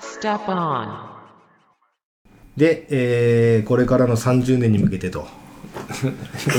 [0.00, 1.06] Step on.
[2.56, 5.26] で、えーこれからの30年に向けてと。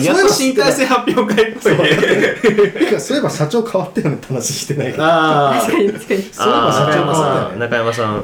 [0.04, 1.90] やっと身体性発表会っぽいね。
[2.72, 5.04] てかそういえば社長変わったよねって話してないけど。
[5.04, 5.62] ああ。
[5.66, 7.60] そういえば社長変わったよね。
[7.60, 8.24] 中山さん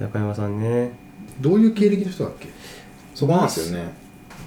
[0.00, 0.92] 中山さんね
[1.40, 2.48] どういう経歴の人だっけ？
[3.14, 3.92] そこなんですよね。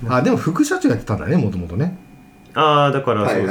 [0.09, 1.95] あ、でも副社長やってたんだね、もともとね。
[2.55, 3.45] ああだからそう、い。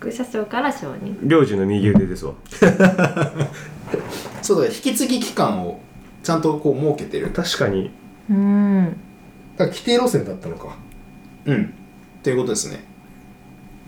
[0.00, 2.32] 副社長から承認領事の右腕ですわ
[4.42, 5.78] そうだ、引き継ぎ期間を
[6.22, 7.28] ちゃんとこう設けてる。
[7.30, 7.90] 確かに
[8.30, 8.96] うん
[9.56, 10.76] だから規定路線だったのか。
[11.44, 11.64] うん。
[11.64, 12.84] っていうことですね。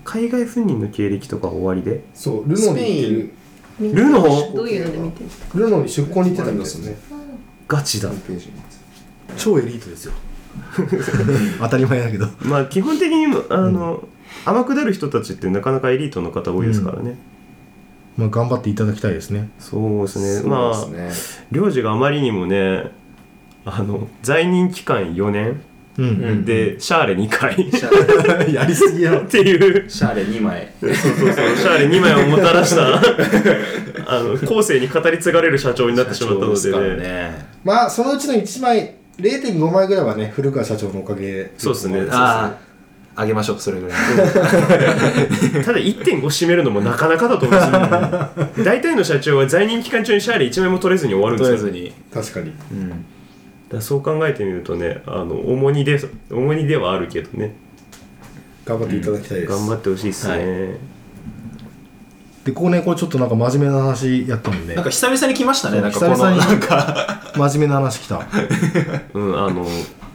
[0.05, 2.05] 海外赴任の経歴とか終わりで？
[2.13, 3.95] そう、ルノーに行ってる。
[3.95, 4.53] ルノ？
[4.55, 6.99] どういうので見てるルノーに出向に行ってたんですよね。
[7.67, 8.53] ガチだページに
[9.39, 10.13] 超エリートですよ。
[11.59, 12.27] 当たり前だけど。
[12.43, 14.07] まあ基本的にあの、
[14.45, 17.17] 天下る人たちってなかなかエリートの方多いですからね、
[18.17, 19.51] まあ頑張っていただきたいですね。
[19.59, 20.87] そうですねそうまあ。
[21.51, 22.91] 領事があまりにもね
[23.65, 25.63] あの在任期間4年
[25.99, 26.05] うん。
[26.05, 29.21] うんで、シャーレ2回っシャーレ やりすぎやろ。
[29.23, 30.73] ていうシャーレ2枚。
[30.81, 32.97] そうそうそうシャーレ2枚をもたらした
[34.07, 37.47] あの後世に語り継がれる社長になってしまったのでねね。
[37.65, 41.53] まあそのうちの1枚、0.5枚ぐらいはね、古川社長のおかげで。
[41.59, 42.07] そうですね
[43.15, 43.97] あげましょう、それぐらい。
[45.65, 47.73] ただ1.5占めるのもなかなかだと思うんです
[48.59, 51.93] よ 大体の社長は在任期間中にシャーレ1枚も取れずに終わるんですよに。
[52.13, 52.53] 確かに。
[52.73, 53.05] うん。
[53.71, 55.99] だそう考えてみるとねあの重荷で
[56.31, 57.57] 重荷ではあるけどね
[58.67, 59.53] 頑張っていただきたいです。
[59.53, 61.03] 頑張ってほしいっすね、はい
[62.45, 64.85] で、ここね、これちょっとなんか真面目な話やったもんねなん。
[64.85, 68.27] か久々に来ましたね、なんかこの、久々になんか、真面目な話きた。
[69.15, 69.65] うんあの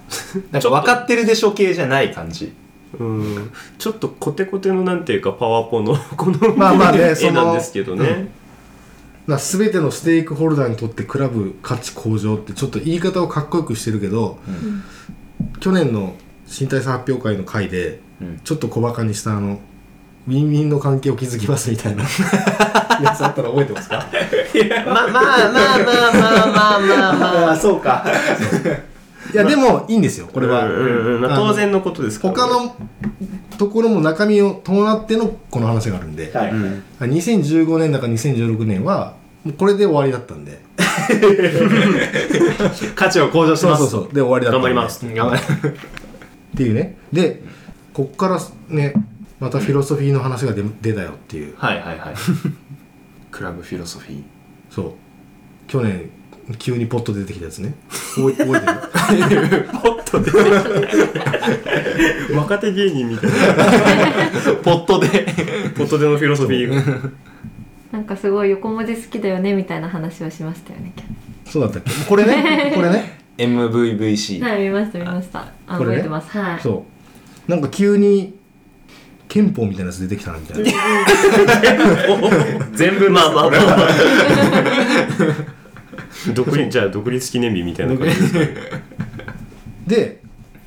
[0.52, 2.54] なんか分かってるでしょ系じゃない感じ。
[3.00, 3.52] うん。
[3.78, 8.30] ちょっとコテコテのなんていうかパワポの このまあまあねその絵なんですけどね、
[9.28, 14.40] な全てのステークホルダーにとってクラブ価値向上ってちょっと言い方をかっこよくしてるけど、
[15.60, 16.16] 去年の
[16.46, 18.40] 新体操発表会の回で、うん。
[18.44, 19.60] ちょっと小バカにしたあの
[20.28, 22.04] ウィンウィンの関係を築きますみたいな
[23.02, 24.06] やつあったら覚えてますか？
[24.86, 27.52] まあまあまあまあまあまあまあまあ。
[27.52, 28.06] あ、そうか。
[29.38, 30.68] いやでもいいんですよこれは、
[31.36, 32.76] 当然のことですから、他の
[33.58, 36.52] ところも中身を伴ってのこの話があるんで、はい。
[36.52, 36.84] うん。
[37.00, 40.60] 2015年だか2016年はもうこれで終わりだったんで。
[42.96, 43.84] 価値を向上します。
[43.84, 44.14] そうそうそう。
[44.14, 44.70] で終わりだったんで。
[44.70, 45.06] 頑張ります。
[45.06, 45.46] うん頑張りっ
[46.56, 46.98] ていうね。
[47.14, 47.44] で
[47.94, 48.40] こっから
[48.70, 48.94] ね
[49.40, 51.54] またフィロソフィーの話が出出たよっていう。
[51.58, 52.16] はいはいはい。
[53.32, 54.22] クラブフィロソフィー。
[54.70, 54.92] そう。
[55.68, 56.10] 去年
[56.60, 57.74] 急にポッと出てきたやつね。
[58.16, 58.52] 覚えてる。
[59.82, 60.32] ポッとで。
[62.36, 63.36] 若手芸人みたいな。
[64.64, 65.08] ポットで。
[65.76, 67.12] ポットでのフィロソフィー
[67.92, 70.94] なんかすごい横文字好きだよねみたいな話をしましたよね。
[71.46, 71.92] そうだったっけ？
[72.08, 72.72] これね？
[72.76, 74.42] これね？MVVC。
[74.42, 75.48] はい見ました見ました。
[75.68, 76.30] あ覚えてます。
[76.38, 76.60] はい。
[76.62, 76.86] そ
[77.48, 77.52] う。
[77.52, 78.36] なんか急に
[79.30, 80.72] 憲法みたいなやつ出てきたなみたいな。
[82.74, 83.62] 全部まあまあまあ。
[83.62, 83.88] まあ
[86.34, 88.40] 独立じゃあ独立記念日みたいな感じですか？
[88.40, 88.48] ね
[89.88, 90.22] で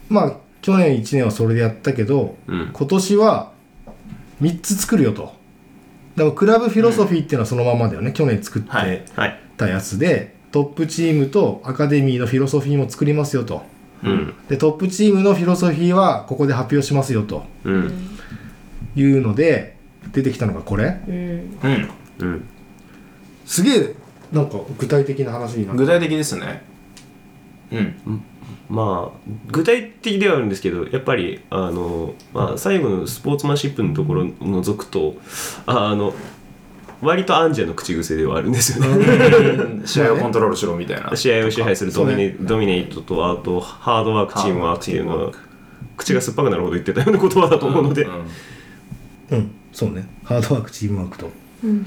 [0.09, 2.71] まあ去年1年はそれでやったけど、うん。
[2.73, 3.53] 今年は
[4.43, 5.35] 3つ作るよと。
[6.17, 9.41] だからクラブフィロソフィーっていうのはそのままだよね、去年作って、はいはい。
[9.57, 13.63] たやつでトップチームとアカデミーのフィロソフィーも作りますよと。
[14.03, 14.35] うん。
[14.49, 17.45] でトップチームのフィロソフィーはここで発表しますよと。
[17.65, 17.93] うん。
[18.97, 19.77] いうので
[20.13, 21.01] 出てきたのがこれ。
[21.09, 21.15] うん。
[21.15, 21.89] うん。
[22.19, 22.45] うん。
[23.47, 23.95] すげえ
[24.33, 26.63] なんか具体的な話になって具体的ですね。
[27.73, 28.23] うん。
[28.69, 35.17] まあ具体的ではあるんですけどやっぱりあの、まあ、最後のスポーツマンシップのところを除くと
[35.67, 36.15] ああの
[37.03, 39.83] 割とアンジェの口癖ではあるんですよね。
[39.87, 41.17] 試合をコントロールしろみたいな。
[41.17, 45.33] 試合を支配するドミネ,、そうドミネイトとあとハードワークチームワークっていうのは
[45.97, 48.09] 口が酸っぱくなるほど言ってたような言葉だと思うので、ん。
[49.31, 49.51] うん。
[49.73, 50.07] そうね。
[50.25, 51.31] ハードワークチームワークと。
[51.65, 51.87] うん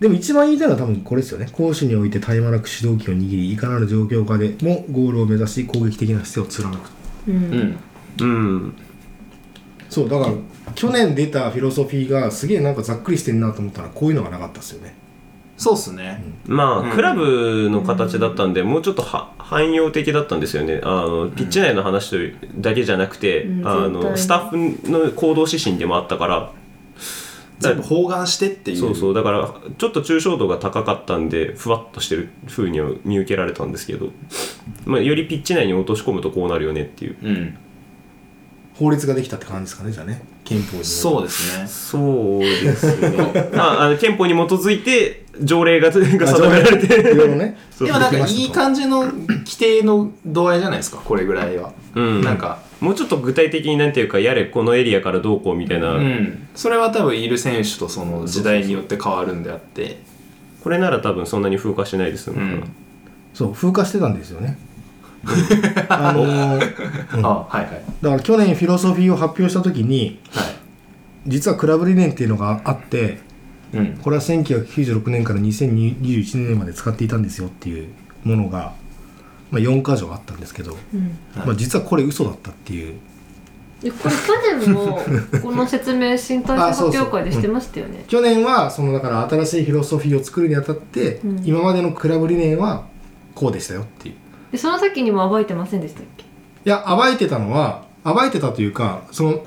[0.00, 1.48] でも一番言いたいのは多分これですよね。
[1.52, 6.88] 攻守において絶え間なく主導権を握りいかなる状況下でもゴールを目指し攻撃的な姿勢を貫く。
[6.88, 6.94] と
[7.28, 7.36] うん。
[7.36, 7.78] うん。
[8.20, 8.24] う
[8.66, 8.74] ん。
[9.88, 10.32] そうだから
[10.74, 14.94] 去年出たフィロソフィーがすげえなんかざっくりしてんなと思ったらこういうのがなかったですよね。
[15.56, 16.20] そうっすね。
[16.46, 20.80] まあ、うんクラブの形だったんで、もうちょっとは汎用的だったんですよね。
[20.82, 23.68] あのピッチ内の話だけじゃなくて、うん。
[23.68, 24.50] あのスタッ
[24.82, 26.52] フの行動指針でもあったから
[27.68, 28.76] 全部包含してっていう。
[28.78, 29.14] そうそう。
[29.14, 34.10] だからちょっと抽象度が高かったんでふわっとしてる風には見受けられたんですけど、
[34.84, 37.16] まあ、よりピッチ内に落とし込むとこうなるよねっていう。
[37.22, 37.58] うん。
[38.74, 40.22] 法律ができたって感じですかねじゃあね。
[40.44, 41.66] 憲法にそうですね。
[41.66, 47.00] そうですね ああの憲法に基づいて条例がが定められて。
[47.00, 52.22] いろいろねでもなんかいい感じの規定の度合いじゃないですかこれぐらいは、うん。
[52.22, 56.48] なんかもうちょっと具体的になんていうかやれこのエリアからどうこうみたいな、うん。
[56.54, 59.98] それは多分いる選手とその時代によって変わるんであって。
[60.62, 62.64] これなら多分そんなに風化しないですもん、うん。
[63.34, 64.58] そう風化してたんですよね。
[65.88, 67.26] あのーうん。
[67.26, 67.84] あはいはい。
[68.02, 70.44] だから去年フィロソフィーを発表した時にはい。
[71.26, 73.18] 実はクラブ理念っていうのがあって
[73.74, 73.98] うん。
[74.02, 77.88] これは1996年から2021年まで使っていたんですよっていう
[78.24, 78.72] ものが、
[79.54, 81.16] まあ、4箇条あったんですけど、うん。
[81.36, 82.96] まあ、実はこれ嘘だったっていう。
[83.82, 85.00] でこれ去年も
[85.42, 88.04] この説明身体性発表会でしてましたよね。
[88.08, 91.42] 去年はそのだから新しいフィロソフィーを作るにあたって、うん。
[91.44, 92.86] 今までのクラブ理念は
[93.34, 94.14] こうでしたよっていう。
[94.52, 96.24] でその先にも暴いてませんでしたっけ？
[96.24, 96.26] い
[96.64, 99.44] や暴いてたのは暴いてたというかその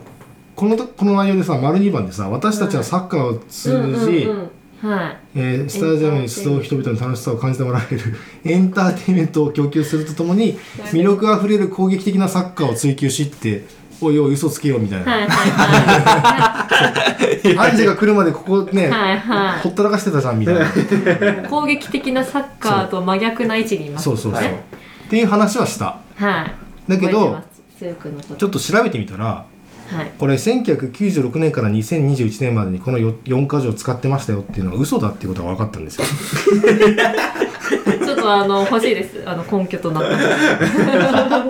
[0.55, 4.51] このこの内容でさ丸2番でさ私たちはサッカーを通じ、うんうんうん
[4.81, 5.17] はい。
[5.35, 8.01] えースタジアムに集う人々に楽しさを感じてもらえる
[8.45, 10.57] エンターテインメントを供給するとともに
[10.91, 13.65] 魅力あふれる攻撃的なサッカーを追求しって
[13.99, 16.67] おいおい嘘つけよみたいな、はいはいは
[17.65, 19.17] アンジェが来るまでここね、いはい。
[19.17, 20.61] はほったらかしてたじゃんみたいな。
[20.61, 20.67] い
[21.49, 24.03] 攻撃的なサッカーと真逆な位置にいます。
[24.03, 24.63] そうそうそう、ね
[25.07, 25.97] っていう話はした。
[26.15, 26.45] は
[26.87, 26.91] い。
[26.91, 27.41] だけど
[27.79, 29.45] ちょっと調べてみたら
[29.87, 30.11] はい。
[30.17, 36.05] これ1996年から2021年までにこの 4, 4箇条使ってましたよっていうのは嘘だっていうことが分かったんですよ。
[38.05, 39.23] ちょっとあの欲しいです。
[39.25, 41.45] あの根拠となった。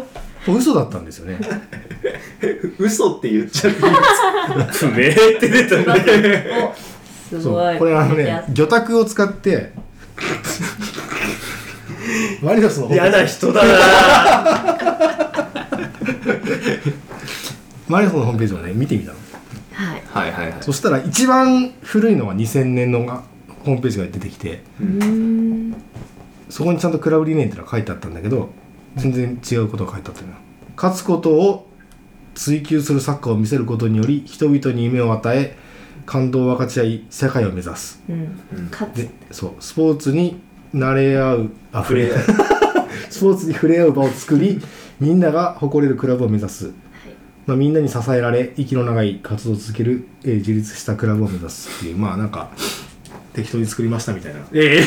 [0.51, 1.39] 嘘だったんですよね。
[2.80, 3.81] 嘘って言っちゃって
[4.72, 6.18] 不明って出たんだけ
[7.31, 7.78] どすごい。
[7.78, 8.38] これあのや。
[8.38, 9.72] ね魚拓を使って
[12.42, 14.78] マリノスの嫌な人だな
[17.88, 19.18] マリノスのホームページをね見てみたの。
[19.74, 20.01] はい。
[20.06, 20.63] はいはいはい。
[20.63, 23.24] そしたら一番古いのは2000年のが
[23.63, 25.75] ホームページが出てきてうーん。
[26.50, 28.50] そこにちゃんとクラブ理念っていうのが書いてあったんだけど
[28.95, 30.34] 全然違うことが書いてあったのよ。
[30.75, 31.68] 勝つことを
[32.36, 35.57] 追求するサッカーを見せることにより人々に夢を与え
[36.06, 38.01] 感動を分かち合い世界を目指す。
[38.10, 38.69] うん。
[38.72, 38.95] 勝つ。
[38.95, 39.51] でそう。
[39.60, 40.40] スポーツに
[40.74, 42.12] 慣れ合うあ触れ
[43.10, 44.62] スポーツに触れ合う場を作り
[45.00, 46.72] みんなが誇れるクラブを目指す、
[47.47, 52.49] まあ、みんなに支えられ息の長い活動を続ける、えー自立したクラブを目指すっていうまあなんか
[53.33, 54.39] 適当に作りましたみたいな。
[54.53, 54.83] ええ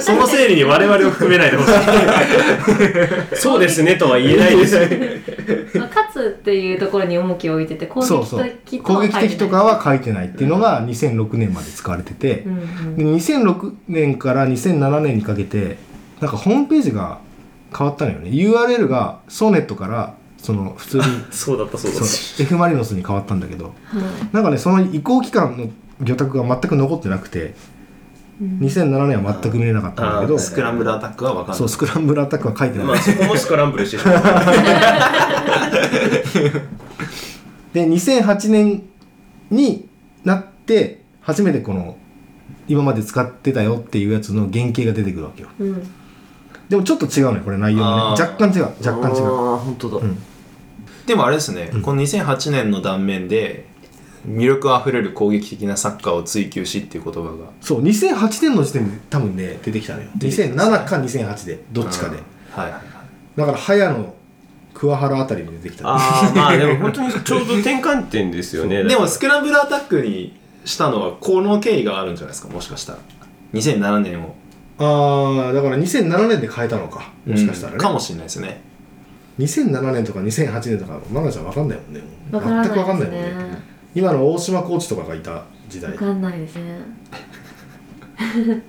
[0.00, 3.36] その整理に我々を含めないでほしい。
[3.36, 4.78] そうですねとは言えないです。
[5.78, 12.96] まあ勝つっていうところに重きを置いてて攻そうそう撃的と攻撃は書いてない的とかは書いてないっていうのが2006年まで使われてて、うんうん。
[12.96, 15.76] で2006年から2007年にかけて
[16.20, 17.20] なんかホームページが
[17.76, 18.30] 変わったのよね。
[18.30, 22.42] URL がソーネットからその普通に そうだったそうだった。
[22.42, 23.66] F・ マリノスに変わったんだけど。
[23.66, 23.74] はい。
[24.32, 25.68] なんかねその移行期間の
[26.00, 27.54] 魚拓が全く残ってなくて
[28.40, 31.58] 2007年は全く見れなかったんだけどスクランブルアタックは分かんない。
[31.58, 34.22] そうスクランブルアタックは書いてない、まあそこもスクランブルしてしまう
[37.74, 38.82] で2008年
[39.50, 39.88] に
[40.24, 41.96] なって初めてこの
[42.66, 45.48] 今まで使ってたよっていうやつの原型が出てくるわけよ。
[45.58, 45.86] うん
[46.70, 48.22] でもちょっと違うねこれ内容があー。
[48.22, 49.26] ね若干違う若干違う。
[49.26, 50.18] ああ本当だ、うん。
[51.04, 51.82] でもあれですね、うん。
[51.82, 53.66] この2008年の断面で
[54.26, 57.50] 魅力あふれる攻撃的なサッカーを追求しっていう言葉が。
[57.60, 60.08] そう2008年の時点で多分ね出てきたのよ。
[60.16, 60.44] 出てきた。
[60.44, 62.16] んですね2007か2008でどっちかで。
[62.16, 62.22] うん
[62.52, 62.82] はいはいはい。
[63.36, 64.14] だから早野
[64.72, 65.88] 桑原あたりに出てきた。
[65.88, 68.84] ああまあ でも本当にちょうど転換点ですよね。
[68.84, 72.98] でもスクランブルアタックにしたのはこの経緯があるんじゃないですかもしかしたら。
[73.54, 74.36] 2007年を
[74.82, 77.12] ああだから2007年で変えたのか。
[77.26, 78.62] もしかしたらね、うんかもしれないですね。
[79.38, 82.36] 2007年とか2008年とかマナちゃん分かんないもんねもう。
[82.36, 83.50] わからない全く分かんないもんね。
[83.50, 83.58] ね
[83.94, 85.92] 今の大島コーチとかがいた時代。
[85.92, 86.78] わかんないですね。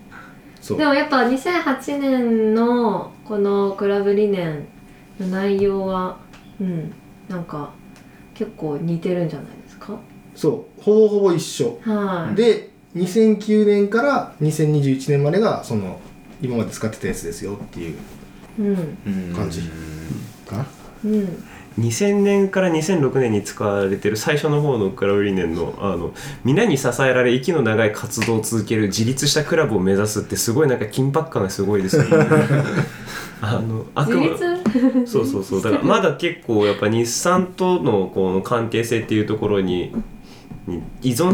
[0.62, 0.77] そう。
[0.77, 4.65] でもやっぱ2008年のこのクラブ理念
[5.20, 6.18] の内容は
[6.60, 6.91] うん
[7.30, 7.72] なんか
[8.34, 9.98] 結構似てるんじゃないですか？
[10.36, 10.82] そう。
[10.82, 11.80] ほぼほぼ一緒。
[11.84, 12.36] はい。
[12.36, 16.00] で2009年から2021年までがその
[16.41, 17.98] 今まで使ってたやつですよっていう
[18.60, 19.33] うん。
[19.33, 19.62] 感じ
[20.45, 20.65] かな。
[21.05, 21.43] うん。
[21.79, 32.10] 2000年から2006年に使われてる最初の方のクラブ理念のあの皆に支えられ息の長い活動を続ける自立したクラブを目指すってすごいなんか緊迫感がすごいですよね。
[33.43, 35.07] あのあく自ま立？
[35.07, 35.63] そうそうそう。
[35.63, 39.93] だからまだ結構やっぱ日産とのこの関係性っていうところに
[40.67, 41.33] に依存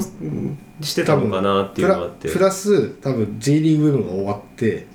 [0.82, 2.30] してたのかなっていうのがあって。
[2.30, 4.88] プラス多分 J リーグ部分が終わって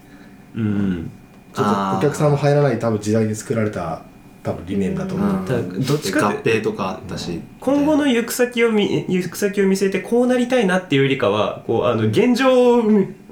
[0.54, 1.10] うん
[1.54, 4.02] ちょっとお客さんも入らない多分時代に作られた
[4.42, 12.82] 多分理念だと思う、うんどっちか合って併とかあったし今後の行く先を見行く先を見据えてこうなりたいなっていうよりかはこうあの現状を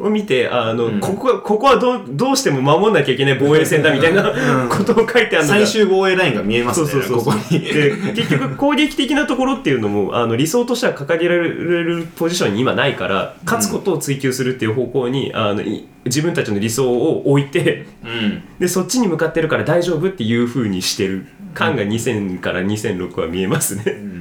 [0.09, 1.01] 見てあの、うん。
[1.01, 4.69] ここはここはどうどうしても守んなきゃいけない防衛戦だみたいなうん。
[4.69, 5.59] ことを書いてあるのが。
[5.59, 7.35] 最終防衛ラインが見えますねそうそうそうそう。
[7.35, 7.61] ここに。
[7.61, 11.49] で結局攻撃的なところっていうのもあの理想としては掲げられ
[11.83, 18.43] るポジションに今ないから勝つことを追求するっていう方向にあのい自分たちの理想を置いてうん。
[18.61, 24.20] でそっちに向かってるから大丈夫っていう風にしてる感が2000から2006は見えますね。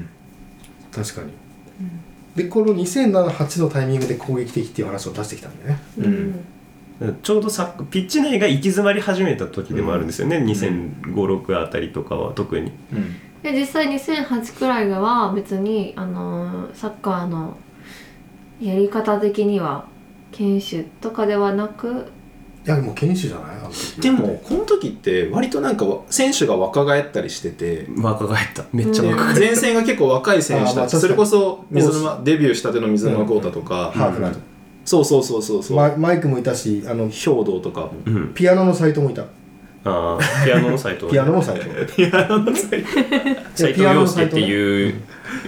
[0.91, 1.31] 確かに、
[2.35, 5.79] でこの2007-8のタイミングで攻撃的っていう話を出してきたんだよね。
[5.97, 6.45] うん。
[7.23, 12.71] ちょうどさピッチ内が行き詰まり始めた時でもあるんですよね、2005-6あたりとかは特に。
[12.91, 13.15] うん。
[13.41, 17.55] で実際2008くらいは別にあのサッカーの
[18.59, 19.87] やり方的には
[20.33, 22.11] 研修とかではなく
[22.65, 23.57] いやもう研修じゃない？
[23.57, 27.87] あの時でもこの時って割となんかわ選手が若返ったりしてて。
[27.97, 28.65] 若返った。
[28.73, 29.39] めっちゃで若返った。
[29.39, 30.99] 前線が結構若い選手あーまあ確かに。
[30.99, 34.37] たちそれこそ水沼デビューしたての水沼豪太とか、ハーフナー
[34.85, 37.91] そうそうそうそうそう、ママイクもいたしあの兵道とかも。
[38.05, 39.23] うん、ピアノのサイトもいた。
[39.85, 41.07] あーピアノのサイト。
[41.07, 41.65] ピアノのサイト。
[43.55, 44.93] 斎藤洋介っていう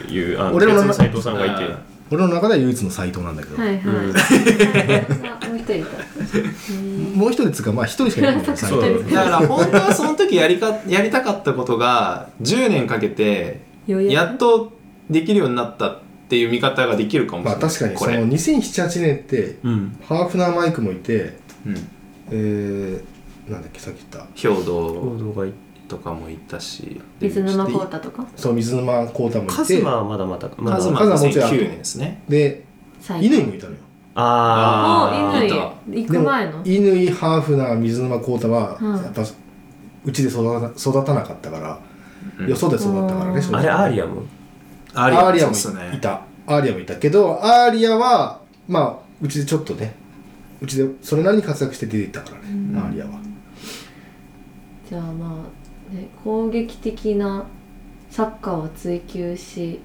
[0.09, 4.15] いうあの俺の斎藤さんがいて俺の中では唯一のサイトなんだけど、はいはい、うん。
[5.27, 5.97] あもう一人いた。
[6.73, 14.73] う んもう一人っつうかまあ一人しかいないんだから本当はその時やりか やりたかったことが10年かけてやっと
[15.09, 15.99] できるようになったっ
[16.29, 18.13] ていう見方ができるかもしれない、まあ確かにこれ。
[18.15, 19.95] その2007-8年ってうん。
[20.07, 21.75] ハーフナーマイクもいてうん、
[22.31, 24.29] えー、なんだっけさっき言った。
[24.35, 25.51] 兵行道動がい
[25.91, 28.25] とかもいたし水沼宏太とか？
[28.37, 29.55] そう水沼宏太もいて。
[29.55, 31.49] カズマはまだまだまだカズマカズマもちろん。
[31.51, 32.23] 2009年ですね。
[32.29, 32.63] で
[33.01, 33.77] 最乾もいたのよ。
[34.15, 36.51] あもういた乾行く前の？
[36.51, 38.95] 乾ハーフナー水沼宏太はうん。
[38.95, 39.21] やっぱ
[40.03, 41.79] うちで育た育たなかったから、
[42.39, 42.49] うん。
[42.49, 44.23] よそで育ったからねうああれアーリアも？
[44.93, 45.53] アアーリアも
[45.93, 46.21] いた。
[46.47, 49.93] アーリアもいたけどアーリアはまあうちでちょっとね
[50.61, 52.77] うちでそれなりに活躍して出ていったからね、うん。
[52.77, 53.19] アーリアは。
[54.89, 55.35] じゃあまあ、ね、
[56.23, 57.45] 攻撃的な
[58.09, 59.79] サッカーを追求し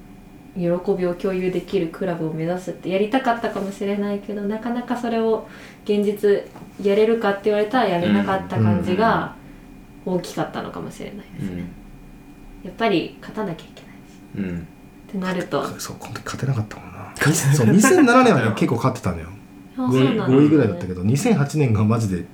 [0.57, 0.63] 喜
[0.97, 5.47] びを共有できるクラブを目指すってやりたかったかもしれないけどなかなかそれを
[5.85, 6.45] 現実
[6.83, 9.37] やれるかって言われたらやれなかった感じが
[10.05, 11.65] 大きかったのかもしれないですね、
[12.65, 14.59] やっぱり勝たなきゃいけないしうんうん。
[14.59, 14.63] っ
[15.13, 15.63] てなると。
[15.63, 17.13] あそうこの時勝てなかったもんな。
[17.17, 19.29] そう2007年はね結構勝ってたのよ。
[19.75, 22.25] そう 5, 位なん5位ぐらいだったけど2008年がマジで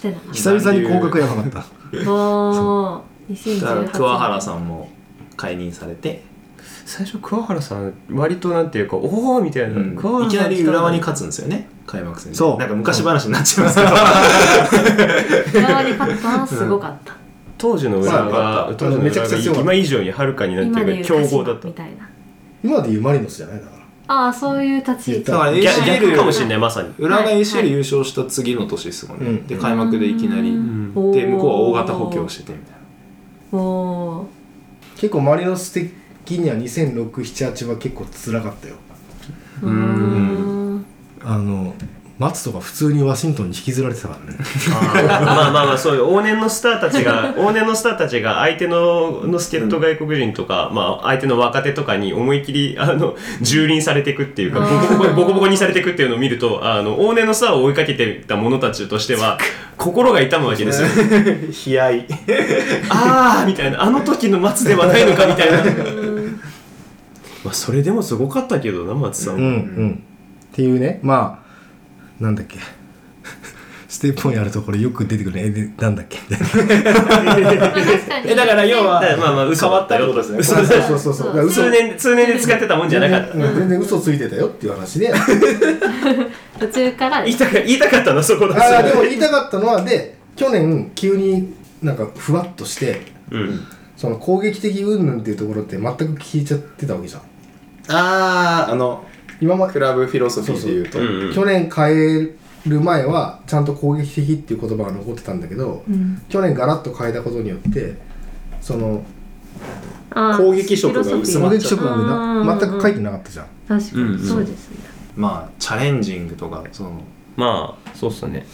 [0.00, 1.50] 勝てなかっ久々に降格やばかった。
[1.50, 3.60] たおー。
[3.60, 4.88] だから2018桑原さんも
[5.36, 6.22] 解任されて、
[6.84, 10.26] 最初桑原さん割となんていうかおおみたいな、うん。
[10.26, 11.68] いきなり浦和に勝勝つんですよね。
[11.86, 12.36] 開幕戦で。
[12.36, 12.58] そう。
[12.58, 13.90] なんか昔話になっちゃいますけど。
[15.60, 17.14] 浦和に勝ったのはすごかった、
[17.58, 21.68] 当時の浦和まがあ当時の浦和が今以上にはるかになっていうか強豪だった。
[21.68, 22.08] みたいな
[22.62, 23.79] 今でいうマリノスじゃないだから
[24.12, 25.12] ああそういう立ち位置。
[25.12, 29.46] 言っただから逆 ACL 逆かもしれないまさに、浦和がはい ACL 優勝した次の年ですもんね、うん。
[29.46, 32.74] で開幕でいきなり、で向こうは大型補強しててみたい
[33.52, 33.58] な。
[33.58, 34.26] おー
[34.96, 35.92] 結構マリノス的
[36.32, 38.74] には200678は結構辛かったよ。
[39.62, 40.84] うーん。
[41.22, 41.74] あの
[42.20, 44.38] 松とか普通にワシントンに引きずられてたからね。
[44.70, 59.38] まあまあまあそういう往年のスターたちが 往年のスターたちが相手のの助っ人外国人とか、まあ、相手の若手とかに思い切りあの蹂躙されていくっていうかボコボコボコボコにされていくっていうのを見るとあの往年のスターを追いかけてた者たちとしては
[59.78, 60.88] 心が痛むわけですよ。
[61.74, 62.06] 悲哀。
[62.90, 63.82] ああみたいな。
[63.82, 65.58] あの時の松ではないのかみたいな。
[67.44, 69.36] まあそれでもすごかったけどな松さん。
[69.36, 70.02] うんうん。
[70.52, 71.00] っていうね。
[71.02, 71.49] まあ
[72.20, 72.58] なんだっけ？
[73.88, 75.46] ステップをやるところよく出てくるね。
[75.46, 76.18] えでなんだっけ？
[78.24, 81.26] えだから要はだからまあまあ嘘だったよ変わったってことですそうねそうそうそう。
[81.28, 81.62] だから嘘。
[81.62, 83.32] 通年通年で使ってたもんじゃなかった。
[83.34, 85.12] 全然全然嘘ついてたよっていう話で
[86.60, 87.22] 途中から。
[87.24, 93.66] 言いたか言いたかったのそこだああでも言いたかったのはで去年急になんかふわっとしてうん。
[93.96, 97.20] その攻撃的云々っていうところって全く聞いちゃってたわけじゃん。
[97.94, 99.04] あああの
[99.40, 101.34] 今までクラブフィロソフィーで言うとうんうん。
[101.34, 102.30] 去年変え
[102.66, 106.22] る前はちゃんと攻撃的っていう言葉が残ってたんだけど、うん。
[106.28, 107.94] 去年ガラッと変えたことによって
[108.60, 109.02] その
[110.10, 113.46] あー攻撃色が薄まっちゃ全く書いてなかったじゃん。
[113.68, 114.18] 確かに、うんうん。
[114.18, 114.76] そうですね。
[115.16, 117.02] まあチャレンジングとかその、
[117.36, 118.46] まあそうっすね。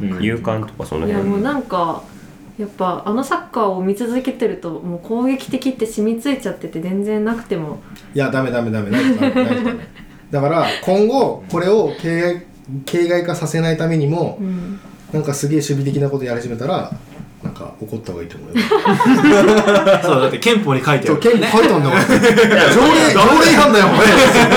[0.00, 0.08] うん。
[0.22, 2.02] 勇敢とかその辺いやもうなんか
[2.58, 7.78] やっぱあのサッカーを見続けてるともう攻撃的って染みついちゃってて全然なくても。
[8.14, 8.90] いやダメダメダメ。
[8.90, 9.56] ないとダメない。
[9.56, 9.88] とダメ
[10.34, 12.46] だから今後これを形骸
[12.86, 14.80] 形骸化させないためにもうん。
[15.12, 16.90] なんかすげえ守備的なことやり始めたら
[17.40, 18.64] なんかか怒った方がいいと思うよ。
[20.02, 21.18] そうだって憲法に書いてある。
[21.20, 22.00] 憲法書いたんだもん。
[22.00, 22.18] 条例
[23.12, 24.08] 条例違反だよこれ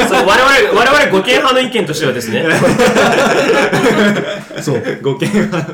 [0.07, 2.45] そう我々我々護憲派の意見としてはですね。
[4.61, 4.99] そう。
[5.03, 5.71] 護憲派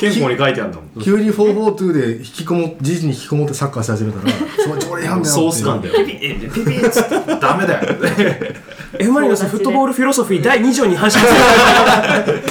[0.00, 0.88] 憲法に書いてあるんだもん。
[1.04, 4.32] 急に442で引きこも時事に引きこもってサッカーし始めたら
[4.64, 5.94] それ条例違反だよソース感だよ。
[6.06, 7.96] ピピピピッつってダメだよ。
[8.98, 11.32] エマリノスフットボールフィロソフィー第2条に反します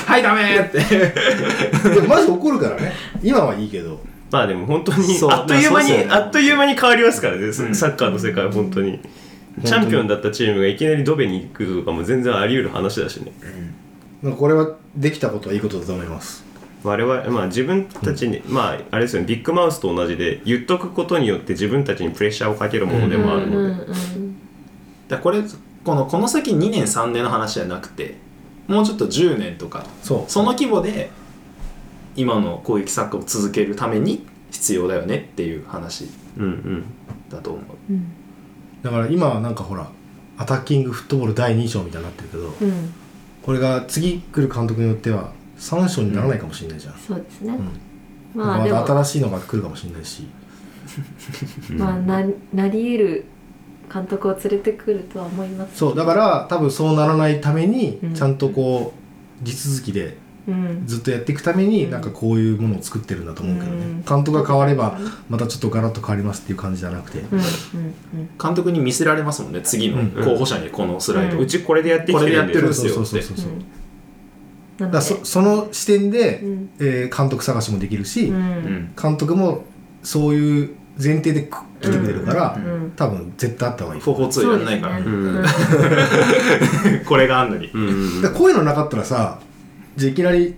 [0.06, 0.79] はいダメって。
[1.89, 2.94] でもマジ怒るからね。
[3.24, 4.00] 今はいいけど。
[4.32, 5.32] まあでも本当にそう。
[5.32, 6.08] あっという間に、まあそうですよね。
[6.12, 7.65] あっという間に変わりますからね、サん。
[7.72, 9.00] ッカーの世界は本当に。
[9.65, 13.32] チャンピオンだったチームがいきなりドベに行くとかも全然あり得る話だしね。
[14.22, 16.46] まあこれはできたことはいいことだと思います
[16.83, 24.36] 我々まあ自分たちに、まああれですよねビッグマウスと同じで言っとくことによって自分たちにプレッシャーをかけるものでもあるので、うんうん
[25.09, 25.41] だこれ
[25.83, 28.15] このこの先2年3年の話じゃなくて
[28.67, 30.31] もうちょっと10年とかそう。
[30.31, 31.09] その規模で
[32.15, 36.07] 今の攻撃サッカーを続けるために必要だよねっていう話
[36.38, 36.83] うんうん。
[37.29, 37.63] だと思う。
[37.91, 38.13] うん。
[38.83, 39.89] だから今はなんかほら
[40.38, 42.93] アタッキングフットボール第2章みたいになってるけどうん。
[43.41, 47.53] これが次来る監督によっては3章にならないかもしれないじゃん、そうですね、
[48.35, 48.41] うん。
[48.41, 48.85] まあでも。
[48.85, 50.27] 新しいのが来るかもしれないし。
[51.71, 53.25] まあななり得る
[53.93, 55.77] 監督を連れてくるとは思います。
[55.77, 58.13] そうだから多分そうならないためにうん。
[58.13, 58.93] ちゃんとこ
[59.41, 60.83] う地続きでうん。
[60.87, 64.03] ずっとやっていくためになんかこういうものを作ってるんだと思うけどね、うん。
[64.03, 64.97] 監督が変われば
[65.29, 67.45] またちょっとガラッと変わりますっていう感じじゃなくて、うんうん
[68.41, 71.43] 監督に見せられますもんね次の候補者にこのスライド、うん。
[71.43, 72.53] うちこれでやってきてるんで。
[72.53, 73.19] これでやって
[74.88, 76.69] だそその視点で、うん。
[76.79, 78.36] えー監督探しもできるし、うん。
[78.36, 79.63] うん監督も
[80.03, 82.91] そういう前提でく来てくれるから、うん。
[82.95, 85.03] 多分絶対あった方がいい、442やんないから、ね。
[85.05, 85.43] うん。
[87.05, 89.39] これがあんのに、こういうのなかったらさ
[89.95, 90.55] じゃあいきなり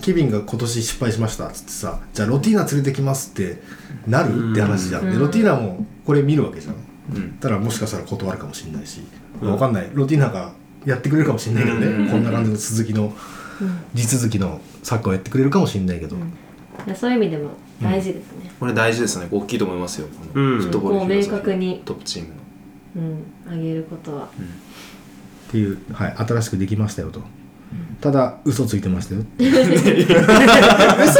[0.00, 3.60] ケビンが今年失敗しましたっつってさじゃあロティーナ連れてきますって
[4.06, 4.52] なる？
[4.52, 5.12] って話じゃん、うん。
[5.12, 6.74] でロティーナもこれ見るわけじゃん。
[7.14, 7.30] うん。
[7.40, 9.00] たらもしかしたら断るかもしれないし、
[9.42, 9.90] わかんない。
[9.94, 10.52] ロティーナが
[10.84, 12.08] やってくれるかもしれないけどね、うん。
[12.08, 13.12] こんな感じの続きのうん
[13.94, 16.22] 地続きのサッカーをやってくれるかもしれないけど、うん。
[16.22, 16.24] い
[16.86, 17.50] やそういう意味でも
[17.82, 19.28] 大事ですね、これ大事ですね。
[19.30, 20.08] 大きいと思いますよ。
[20.08, 20.60] このうん。
[20.60, 21.82] フットボールこう明確に。
[21.84, 22.34] トップチームの。
[22.96, 23.52] うん。
[23.52, 24.24] あげることは。
[25.48, 27.22] っていう、はい、新しくできましたよと、
[28.00, 29.48] ただ嘘ついてましたよ 嘘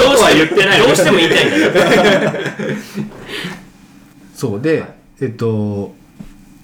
[0.03, 0.81] は言ってない。
[0.83, 2.55] どうしても言いたいんだね
[4.35, 4.61] そう。
[4.61, 4.85] で、
[5.21, 5.95] えっと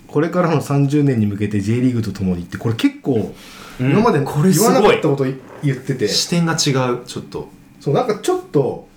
[0.08, 3.34] これからの30年に向けて J リーグとともにってこれ結構
[3.80, 3.90] うん。
[3.90, 7.48] 今までこれすごい言わなかったこと言ってて、視点が違うちょっと。
[7.80, 8.88] そうなんかちょっと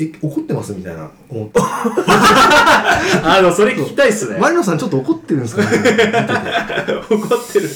[0.00, 1.60] え怒ってますみたいな思って。
[3.22, 5.68] あのそれ聞きたいっすマリノさんちょっと怒ってるんですかね？
[7.10, 7.68] 怒ってる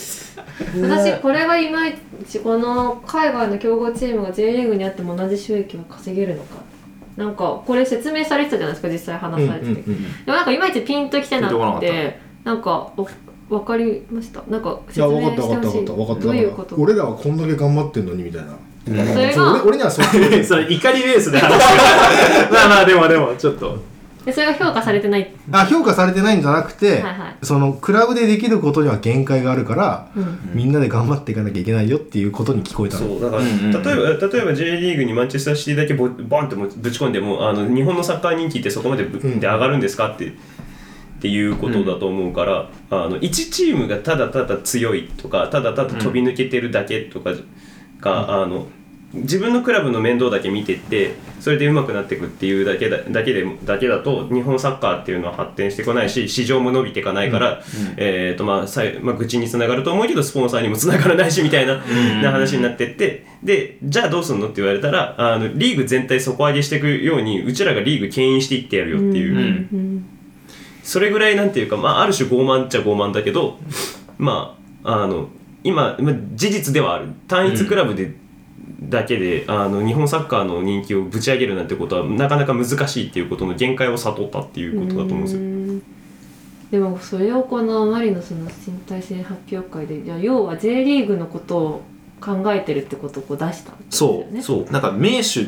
[0.82, 6.62] 私これがいまいちこの海外の強豪チームが J リーグにあっても同じ収益は稼げるのか。
[7.16, 11.86] なんかこれ説明されてたじゃないですか実際話されてて、うんうんうんでもなんかいまいちピンときてなピンとこなかった。
[11.86, 13.06] くてなんかお
[13.48, 14.42] 分かりました。
[14.48, 16.22] なんか説いや分か明った分かった分かった分かった。
[16.22, 16.76] どういうこと？
[16.76, 18.52] 俺らはこんだけ頑張ってんのにみたいな、
[18.86, 20.06] それがそう俺俺にはそう
[20.44, 22.52] それ怒りベースで話してる。
[22.52, 23.94] まあまあでもでもちょっと。
[24.24, 27.36] でそれが評価されてない、あ評価されてないんじゃなくて、はいはい。
[27.42, 30.38] そのクラブでできることには限界があるから、うん。
[30.54, 33.06] みんなで頑張っていかなきゃいけないよっていうことに聞こえたの。
[33.06, 33.82] そうだから、うんうんうん。
[33.82, 39.40] 例えば例えば J リーグにマンチェスターシティだけボボンってもぶち込んでもあの日本のサッカー人気ってそこまでぶ、うん。
[39.40, 40.32] で上がるんですかって
[41.24, 47.32] っていうことだと思うから、あの1チームがただただ強いとかただただ飛び抜けてるだけとか
[47.98, 48.66] が、あの
[49.14, 57.62] 自分のクラブの面倒だけ見てってそれで上手くなっていくっていうだけだだけでだけだと日本サッカーっていうのは発展してこないし市場も伸びていかないから、
[57.96, 61.76] えーとまあさいまあ、愚痴につながると思うけどスポンサーにもつながらないしみたいな,、
[62.22, 70.13] な話になってってでじゃあどうすんのって言われたらあのリーグ全体底上げしていくようにうちらがリーグ牽引していってやるよっていう。
[70.84, 73.58] それぐらいなんていうか、まあ、ある種傲慢っちゃ傲慢だけど
[74.18, 75.28] まああの
[75.64, 77.08] 今まあ事実ではある。
[77.26, 78.12] 単一クラブで、
[78.82, 85.40] だけであの日本サッカーの人気をぶち上げるなんてことはなかなか難しいっていうことの限界を悟ったっていうことだと思うんですよ。
[85.40, 85.82] うん。
[86.70, 91.82] でもそれをこのマリノスの身体性発表会でじゃあ要は J リーグのことを
[92.20, 94.72] 考えてるってことをこう出したんですよそうねそう。
[94.72, 95.46] なんか名手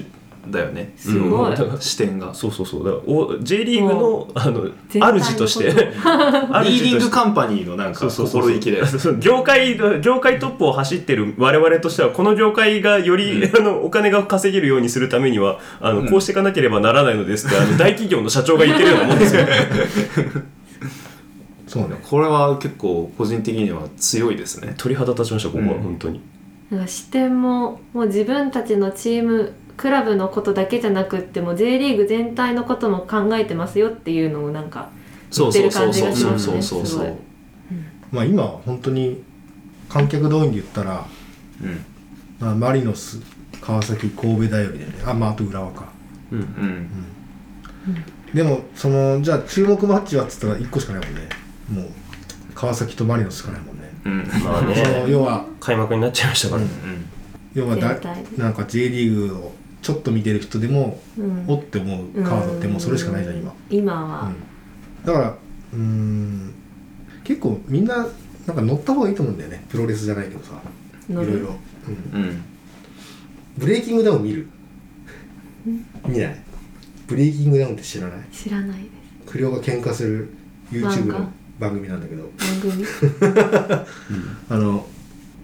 [0.50, 0.92] だよね。
[0.96, 2.32] すごい、視点が。
[2.34, 2.84] そうそうそう。
[2.84, 4.68] だからお J リーグのあの
[5.20, 5.66] 主として。
[5.66, 8.82] リーディングンカンパニーのなんか心意気で
[9.20, 16.08] 業界業界トップを走ってる我々としてはこの業界がより、あのお金が稼げるようにするためにはあの、うん。
[16.08, 19.42] こうしていかなければならないのですってあの大企業の社長が言ってるようなもんですよ
[21.66, 21.96] そうね。
[22.08, 24.74] これは結構個人的には強いですね。
[24.76, 25.82] 鳥肌立ちましたここは、うん。
[25.82, 26.20] 本当に。
[26.86, 34.90] 視点ももう自分たちのチームクラブのことだけじゃなくっても J リーグ全体のことも考えてますよっていうのをなんか
[35.30, 36.86] そう言ってる感じがしますねそうそうそう。
[36.86, 37.12] すごい。
[38.10, 39.22] まあ今は本当に
[39.88, 41.06] 観客動員で言ったら、
[41.62, 41.84] うん。
[42.38, 43.20] まあ、マリノス
[43.60, 45.88] 川崎神戸だよりだよねあまああと浦和か。
[46.30, 46.88] うん
[48.34, 51.28] でもそのじゃあ注目マッチはっつったら1個しかないもんね。
[51.72, 51.90] もう
[52.54, 55.04] 川崎とマリノスしかないもんね、うんまあね。
[55.08, 56.68] 要は開幕になっちゃいましたから、うん。
[57.54, 57.96] 要はだ
[58.36, 59.52] なんか J リーグを
[59.86, 61.44] ちょっと見てる人でも、うん。
[61.46, 64.32] おって思うカードってもうそれしかないじゃん今、今は、
[65.04, 65.28] だから
[65.72, 66.52] うーん
[67.22, 68.08] 結構みんな
[68.48, 69.64] なんか乗った方がいいと思うんだよね。
[69.68, 70.60] プロレスじゃないけどさ。
[71.08, 71.32] いろいろ、
[72.12, 72.20] うん。
[72.20, 72.44] うん。
[73.58, 74.48] ブレイキングダウン見る？
[76.08, 76.42] 見ない？
[77.06, 78.18] ブレイキングダウンって知らない？
[78.32, 78.84] 知らないで
[79.26, 79.32] す。
[79.32, 80.34] 不良が喧嘩する
[80.72, 82.24] YouTube の番組なんだけど。
[82.24, 82.84] 番組？
[84.50, 84.84] あの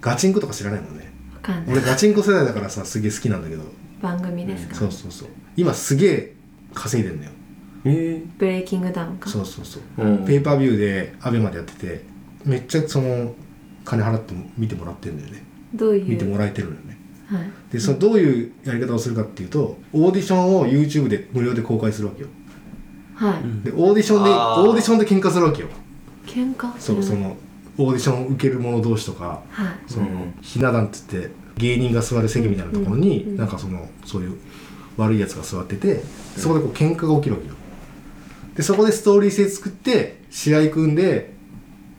[0.01, 1.13] ガチンコとか知らないもんね。
[1.33, 1.77] わかんない。
[1.77, 3.63] 俺ガチンコ世代だからさすげえ好きなんだけど
[4.03, 5.29] 番組ですか、そうそうそう。
[5.57, 6.35] 今すげえ
[6.75, 7.33] 稼いでんだよ。
[7.85, 9.31] えブレイキングダウンか？
[9.31, 10.05] そうそうそう。
[10.05, 10.25] うん。
[10.27, 12.05] ペーパービューでアベマでやってて
[12.45, 13.35] めっちゃその
[13.85, 15.43] 金払っても見てもらってるんだよね。
[15.75, 16.05] どういう？
[16.05, 16.99] 見てもらえてるのよね。
[17.29, 17.51] はい。
[17.71, 22.29] でそのどういうやり方をするかっていうとオーディションを YouTube で無料で公開するわけよ。
[23.15, 24.61] はい、でオーディションであー。
[24.63, 25.69] オーディションで喧嘩するわけよ。
[26.27, 26.79] 喧嘩？
[26.79, 27.37] するそうその
[27.79, 29.91] オーディションを受ける者同士とかはい。
[29.91, 30.35] その、うん。
[30.41, 31.31] ひな壇って言って
[31.63, 34.37] 芸人が座る席みたいなところに、うんなんかそのそういう
[34.97, 36.03] 悪いやつが座ってて
[36.37, 37.55] そこでこう喧嘩が起きるわけよ。
[38.57, 41.33] でそこでストーリー性作って試合組んで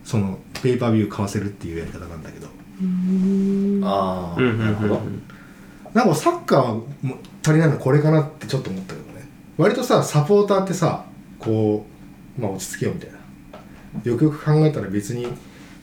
[0.03, 2.47] そのペーパービュー買わせるっていうやり方なんだけど。
[3.87, 5.01] ああうんうんうんなるほど。
[5.93, 6.81] なんかサッカーは
[7.43, 9.27] 足りないのこれかなってちょっと思ったけどね。
[9.57, 11.05] 割とさサポーターってさ
[11.39, 11.85] こ
[12.37, 13.17] うまあ落ち着けよみたいな。
[14.03, 15.27] よくよく考えたら別に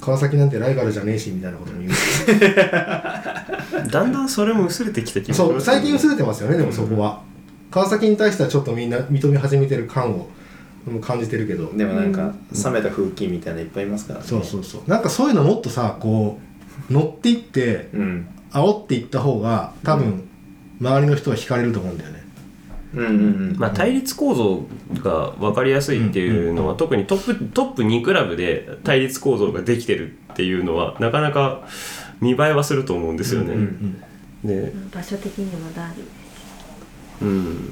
[0.01, 1.93] 川崎なんてライバルじゃねえしみたいなことも言う。
[3.91, 7.23] だんだんそれも薄れてきた気がしますそう最近薄れてますよねでもそこは、
[7.71, 10.29] 川崎に対してはちょっとみんな認め始めてる感を
[10.87, 11.71] うん感じてるけど。
[11.75, 12.33] でもなんか
[12.65, 14.27] 冷めた風紀みたいなのいっぱいいますからね。
[14.27, 14.91] そうそうそう。
[14.91, 16.39] なんかそういうのもっとさこ
[16.89, 18.27] う乗っていってうん。
[18.53, 20.29] 煽っていった方が多分
[20.81, 22.20] 周りの人は惹かれると思うんだよね
[22.95, 23.15] うんうんう
[23.55, 24.67] んまあ、対立構造
[25.03, 31.69] が分かりやすいっていうのは、特にトップトップ2クラブで対立構造ができてるっていうのはなかなか
[32.21, 33.55] 見栄えはすると思うんですよね。
[33.55, 34.03] うんうん
[34.45, 37.67] で、場所的にもダービーですうん、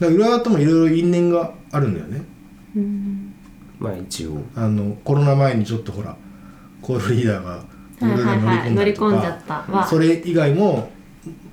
[0.00, 2.22] だから浦和ともいろいろ因縁があるんだよね。
[2.74, 3.34] うん。
[3.78, 4.42] まあ一応。
[4.54, 6.16] あのコロナ前にちょっとほら
[6.80, 7.64] コールリーダーが
[8.00, 9.54] 乗り込んじゃりった。
[9.70, 10.90] はそれ以外も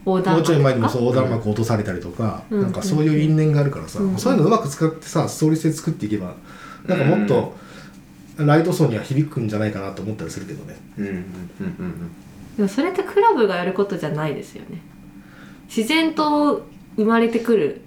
[0.05, 2.61] 横断もうちょい前にもうそう横断幕落とされたりとか、うん。
[2.61, 4.17] なんかそういう因縁があるからさ、うん。
[4.17, 6.35] そういうのうまく使ってさストーリー性作っていけば
[6.87, 7.55] なんかもっと
[8.37, 10.75] ライト層には響くんじゃないかなと思ったりするけどね。
[10.97, 12.11] うんうんうんうん
[12.57, 14.81] でもそれってクラブがやることじゃないですよね。
[15.67, 16.65] 自然と
[16.95, 17.81] 生まれてくるで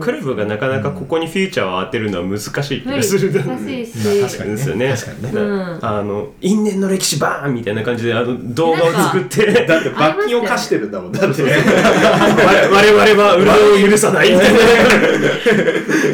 [0.00, 3.32] クラブがなかなかここにフューチャーを当てるのは難しい気がする。
[3.32, 4.56] 難しいし、まあ確かにね。
[4.56, 4.88] ですよね。
[4.90, 5.32] 確かにね。
[5.32, 5.78] だうん。
[5.80, 11.12] あの因縁の歴史バーンみたいな感じであの動画を作ってだって罰金を課してるんだもん。
[11.12, 11.42] だって。
[11.42, 13.56] 我我々は裏を
[13.90, 14.32] 許さない。
[14.32, 14.58] みたいな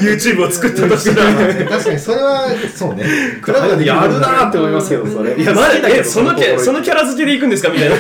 [0.01, 1.33] YouTube を作ったとしたら
[1.69, 3.05] 確かにそれはそうね。
[3.43, 5.41] クラブがでやるなーって思いますけどそれ。
[5.41, 7.71] いやま好きだけどえそのキャそのキャラ付けでいくんですか？
[7.71, 7.97] みたいな。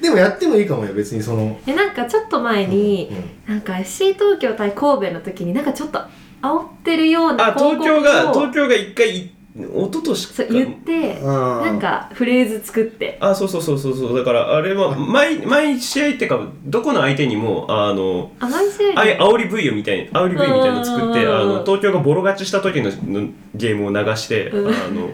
[0.00, 1.58] でもやってもいいかもよ別にその。
[1.64, 3.10] でなんかちょっと前に、
[3.46, 6.00] なんか FC 東京対神戸の時になんかちょっと
[6.42, 10.34] 煽ってるようなあ東京が東京が一回一昨年か。
[10.34, 13.16] そう言ってななんかフレーズ作って。
[13.20, 14.18] あそうそうそうそうそう。
[14.18, 21.34] だからあれは毎毎試合っていうかどこの相手にもあのあ毎試合あい煽り V をみたい煽り V みたいなの作ってうん。
[21.34, 24.94] あの東京がボロ勝ちした時ののゲームを流してあうん。
[24.94, 25.10] の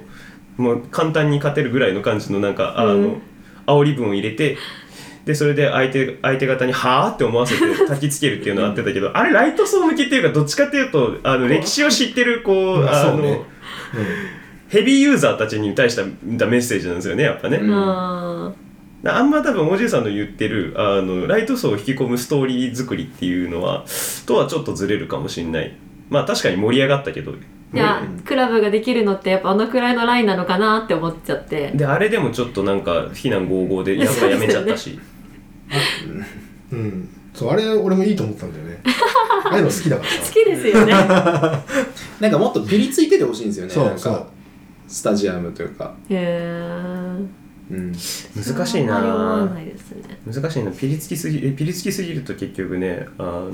[0.57, 3.23] もう簡単に勝てるぐらいの感じのなんかあの、うん。
[3.65, 4.57] 煽り文を入れて
[5.25, 13.45] でそれで相手相手方に「はあ?」って思わせて焚きつけるっていうのがあってたけど あれライト層向きっていうかどっちかっていうとあの歴史を知ってるこうまああの、
[14.69, 17.59] ヘビーユーザーたちに対したメッセージなんですよねやっぱね。
[17.59, 18.53] うんあ
[19.05, 23.85] あんま多分おじいさんの言ってるあのライト層を引き込むストーリー作りっていうのは
[24.27, 25.75] とはちょっとずれるかもしれない
[26.09, 27.37] まあ確かに盛り上がったけどー
[27.75, 31.71] いやクラブができるのってやっぱあのくらいのラインなのかなって思っちゃって。
[31.75, 34.99] であれでもちょっとなんか非難合々でやっぱやめちゃったし、
[36.71, 37.09] うん。
[37.33, 38.81] そうあれ俺もいいと思ったんだよね。
[39.45, 40.93] ああいうの好きだから好さきですよね。
[42.21, 43.75] なんかもっとピリついててほしいんですよね。
[43.75, 44.13] なんかそう。
[44.15, 44.27] そう
[44.87, 45.95] スタジアムというか。
[46.11, 47.93] へえうん。
[48.37, 49.47] 難しいな。
[49.47, 49.75] ね。
[50.31, 50.71] 難しいな。
[50.73, 53.51] ピリつきすぎえピリつきすぎると結局ねあの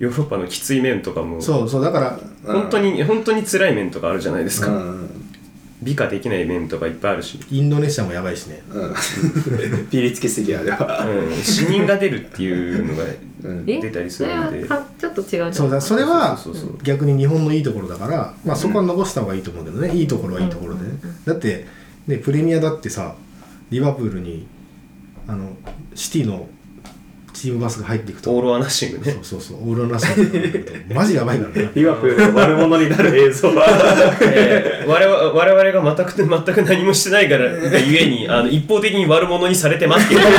[0.00, 5.30] ヨーロッパのきつい面とかもそうそうだから本当に本当に辛い面とかあるじゃないですか、うん。
[5.82, 8.62] 美化できない面とかいっぱいあるし、インドネシアもやばいしね。
[8.70, 8.94] うん。
[9.90, 11.06] ピリつきすぎあれは。
[11.06, 13.04] うん、死人が出るっていうのが
[13.64, 14.66] 出たりするので。
[14.66, 16.38] かちょっと違うそうだそれは
[16.82, 20.84] 逆に日本のいいところだから、まあ、そこは残した方がいいと思うけどね、いいところはいいところで。
[20.84, 20.92] ね、
[21.26, 21.66] だって、
[22.06, 23.14] ね、プレミアだってさ
[23.70, 24.46] リバプールに
[25.26, 25.56] あの
[25.94, 26.48] シティの
[27.40, 28.32] チームバスが入っていくと。
[28.32, 29.12] オール・ア・ナッシングね。
[29.12, 30.30] そうそうそうオールナッシン
[30.88, 33.64] グマジやばいからねリバプールの悪者になる映像は。
[34.20, 40.20] えー我々我々が全く全く何もしてないからがゆえにあの一方的に悪者にされてますけど。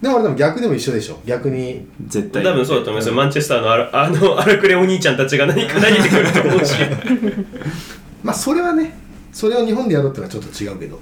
[0.00, 1.20] でも俺でも逆でも一緒でしょ。
[1.26, 1.86] 逆に。
[2.06, 2.42] 絶対。
[2.42, 3.14] 多分そうだと思いますよ。
[3.14, 6.74] マンチェスターのあるあの荒くれお兄ちゃんたちが何か投げてくると思うし。
[8.24, 8.96] まあそれはね
[9.30, 10.98] それを日本でやるってのはちょっと違うけど、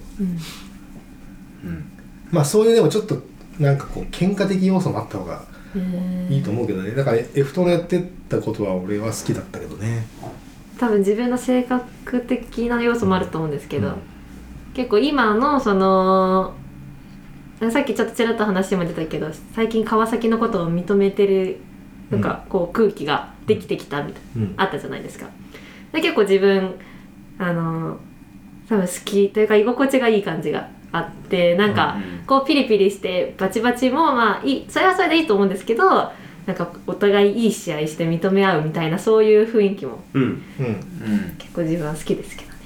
[2.30, 3.22] まあそういうでもちょっと
[3.58, 5.42] なんかこう喧嘩的要素もあった方が
[6.28, 6.92] いいと思うけどね。
[6.92, 10.06] だからエフトのやってたことは俺は好きだったけどね。
[10.78, 13.94] 多分自分の性格的な要素もあると思うんですけど、うん。
[14.72, 16.54] 結構今のその
[17.70, 21.58] さっきちょっとちらっと話も出たけど最近川崎のことを認めてる
[22.08, 24.54] なんかこう空気ができてきたみたいな、うん。
[24.56, 25.26] あったじゃないですか。
[25.92, 26.76] で結構自分
[27.36, 27.98] あの
[28.68, 36.10] 多分好きというか居心地がいい感じがあってなんかうんこうピリピリしてバチバチもまあいいそれはそれでいいと思うんですけど
[36.46, 40.22] なんかお互いいい試合して認め合うみたいなそういう雰囲気もうん。
[40.22, 40.26] うん。
[40.26, 42.56] うん結構自分は好きですけどね。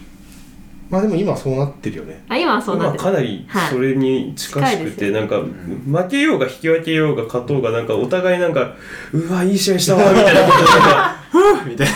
[0.90, 2.22] まあでも今はそうなってるよね。
[2.28, 8.74] あ今はそうなん今ですかなりそれに近しくて、はいなんか負けようが引き分けようが勝とうがなんかお互いなんか
[9.12, 11.94] うわいい試合したわみたいなことでなんか みたいな。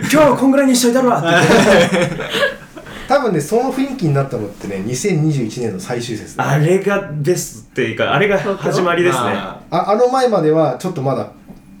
[0.00, 1.42] 今日はこんぐらいにしといたるわっ
[1.90, 2.08] て
[3.08, 9.22] 多分ねその雰囲気になったのってね2021年の最終節あれがベストっていうかあれが始まりですね。
[9.24, 11.30] まああの前まではちょっとまだ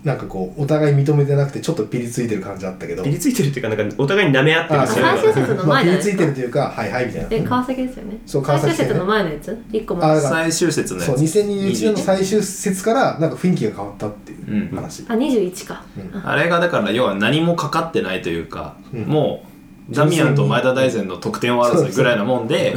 [0.04, 3.02] なんかこうお互い認めてなくてちょっとピリついてる感じあったけど。
[3.02, 7.28] ピリついてるっていうかなんかお互いに舐め合ってるあそういう最終節のまあ、前じゃないですかピリついてるというかはいはいみたいな。
[7.28, 8.18] で川崎ですよね。
[8.24, 8.76] そう川崎。
[8.76, 9.64] 戦ね最終節の前のやつ？
[9.72, 10.04] 一個も。
[10.04, 11.08] ああだから最終節のやつ。
[11.08, 15.84] そう2021年の最終節からなんか雰囲気が変わったっていううん話、21か、
[16.14, 16.28] うん。
[16.28, 19.00] あれがだから要は何もかかってないというか、うん。
[19.06, 19.55] もう
[19.90, 22.74] ダミアンと前田大然の得点を争いぐらいなもんで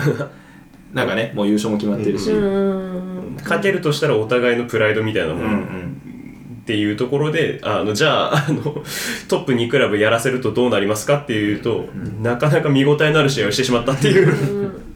[0.94, 5.90] なんかねもう優勝も決まってるし、ううんん勝てるとしたらお互いのプライドみたいなもうんの
[6.62, 8.62] っていうところであのじゃああの
[9.28, 11.86] トップ2クラブやらせるとどうなりますかっていうと、
[12.22, 14.72] なかなか見応えのある試合をしてしまったっていう。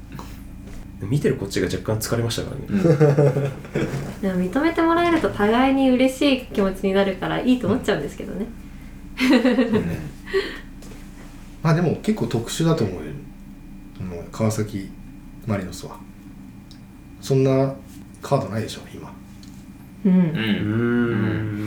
[1.01, 3.49] 見てるこっちが若干疲れましたからね、
[4.21, 8.45] でも認めてもらえると互いに嬉しい気持ちになるからいいと思っちゃうんですけどね、
[11.63, 13.11] まあでも結構特殊だと思うよ。
[14.31, 14.89] 川崎
[15.47, 15.97] マリノスは。
[17.21, 17.73] そんな
[18.21, 19.11] カードないでしょ今。
[20.05, 20.13] うん。
[20.13, 20.19] うん。
[20.19, 20.39] うー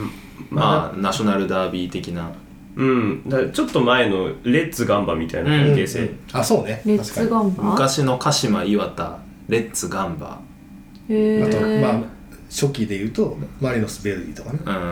[0.03, 0.11] ん。
[0.51, 2.31] まあナショナルダービー的な。
[2.75, 3.27] うん。
[3.27, 6.83] だちょっと前のレッツガンバみたいな関係性、あそうね。
[6.85, 7.63] レッツ確かガンバ？
[7.63, 10.27] 昔の鹿島岩田レッツガンバ。
[10.27, 10.37] あ
[11.07, 12.16] とーまあ
[12.49, 14.59] 初期で言うとマリノスベルディとかね。
[14.65, 14.85] うんうんう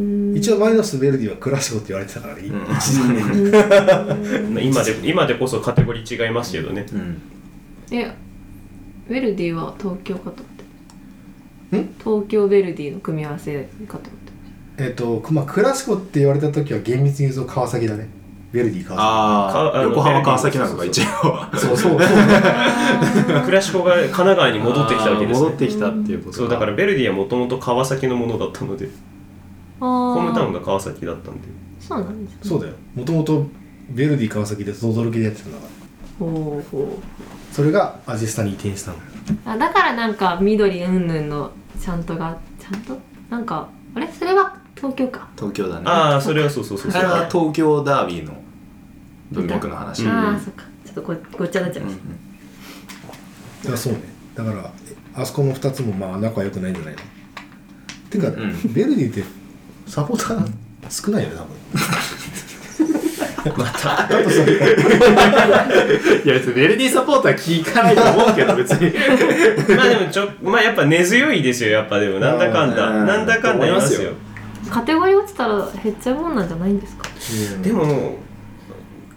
[0.00, 2.42] んうん一応マリノスベルディはクラシコって言われてたからね
[4.62, 7.00] 今で今でこそカテゴリー違いますけどね、うん。
[7.00, 7.22] うん
[7.90, 8.04] え
[9.08, 10.44] ウェルディは東京かと思っ
[11.70, 11.78] て。
[11.78, 11.94] ん？
[11.98, 14.00] 東京ヴェルディの組み合わせかと思っ
[14.76, 14.78] て。
[14.78, 18.08] えっとまあクラシコって言われた時は厳密に言うと川崎だね
[18.56, 19.00] ベルディ川。
[19.00, 21.04] ああかあの横浜川崎なのか一応
[21.52, 22.00] 崎そうそう。
[22.00, 28.88] そうクラシコが神奈川に戻ってきたわけです、ね、戻ってきたっていうことそうだからベルディはもともと川崎のものだったので。
[29.78, 31.40] ホホームタウンが川崎だったんで。
[31.78, 32.40] そうなんですね。
[32.42, 32.74] そうだよ。
[32.94, 33.46] もともと
[33.90, 35.70] ベルディ川崎で轟でやってたんだから。
[36.18, 36.98] ほうほ
[37.52, 38.96] それがアジスタに移転したの。
[38.96, 39.00] う
[39.44, 42.96] あだからなんか緑うんぬんのちゃんとがちゃんと？
[43.28, 44.08] なんかあれ？
[44.08, 45.28] それは東京か。
[45.36, 45.82] 東京だね。
[45.84, 48.32] ああそれはそうそうそうそれは東京ダービーの
[49.32, 50.10] 文脈の話、うん。
[50.10, 50.64] ああそっか。
[50.84, 51.94] ちょっとごごっちゃになっちゃいまし
[53.68, 54.00] いやそうね。
[54.34, 54.70] だから
[55.14, 57.00] あそこの2つもまあ仲良くないんじゃないの？
[58.10, 58.32] てか、ん。
[58.72, 59.22] ベルディって
[59.86, 60.46] サポーター
[60.88, 61.56] 少ないよね多分。
[63.46, 63.48] い
[66.28, 68.92] や別にベルディサポーター聞かないと思うけど別に。
[69.76, 72.18] まあでもちょまあやっぱ根強いですよやっぱでも。
[72.18, 72.88] なんだかんだ。
[72.88, 73.06] うん。
[73.06, 74.12] なんだかんだいますよ。
[74.68, 77.08] たカテゴリー落ちたら減っちゃうもんなんじゃないんですか？
[77.62, 78.18] でも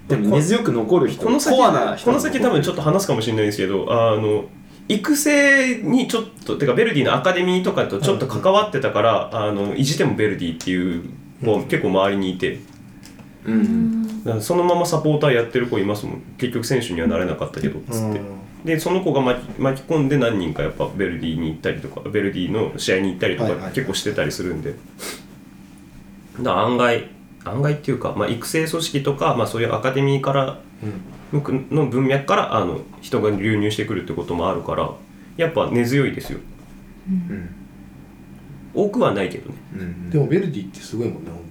[0.10, 4.46] でも根強く残る人この先コアな人この先多分ちょっと話すかもしれないんですけどあの
[4.90, 11.04] 育成にちょっとてかベルディのアカデミーとかとちょっと関わってたから、あの意地でもベルディっていう
[11.46, 12.60] 子、うん結構周りにいて。
[13.46, 16.22] うんだからそのままサポーターやってる子いますもん。
[16.40, 18.20] 結局選手にはなれなかったけどっつって、
[18.66, 24.74] でその子が巻き巻き込んで何人かやっぱベルディに行ったりとかベルディの試合に行ったりとか結構してたりするんで、
[26.40, 27.08] だから案外
[27.46, 30.60] 案外っていうか、まあ、育成組織とか、まあ、そういうアカデミーから
[31.32, 34.92] の文脈からあの人が流入してくるってこともあるから
[35.38, 36.40] やっぱ根強いですよ。
[37.08, 37.56] うん。
[38.74, 39.56] 多くはないけどね。
[39.74, 40.10] うん。
[40.10, 41.50] でもベルディってすごいもんね本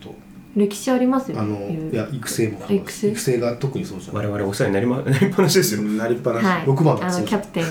[0.59, 3.09] 歴史ありますよ当あのいや育成も育成。
[3.09, 4.27] 育成が特にそうじゃない。
[4.27, 5.83] 我々お世話になり,、ま、なりっぱなしですよ。
[5.83, 6.63] なりっぱなし、はい。
[6.65, 7.65] 6番だあのキャプテン。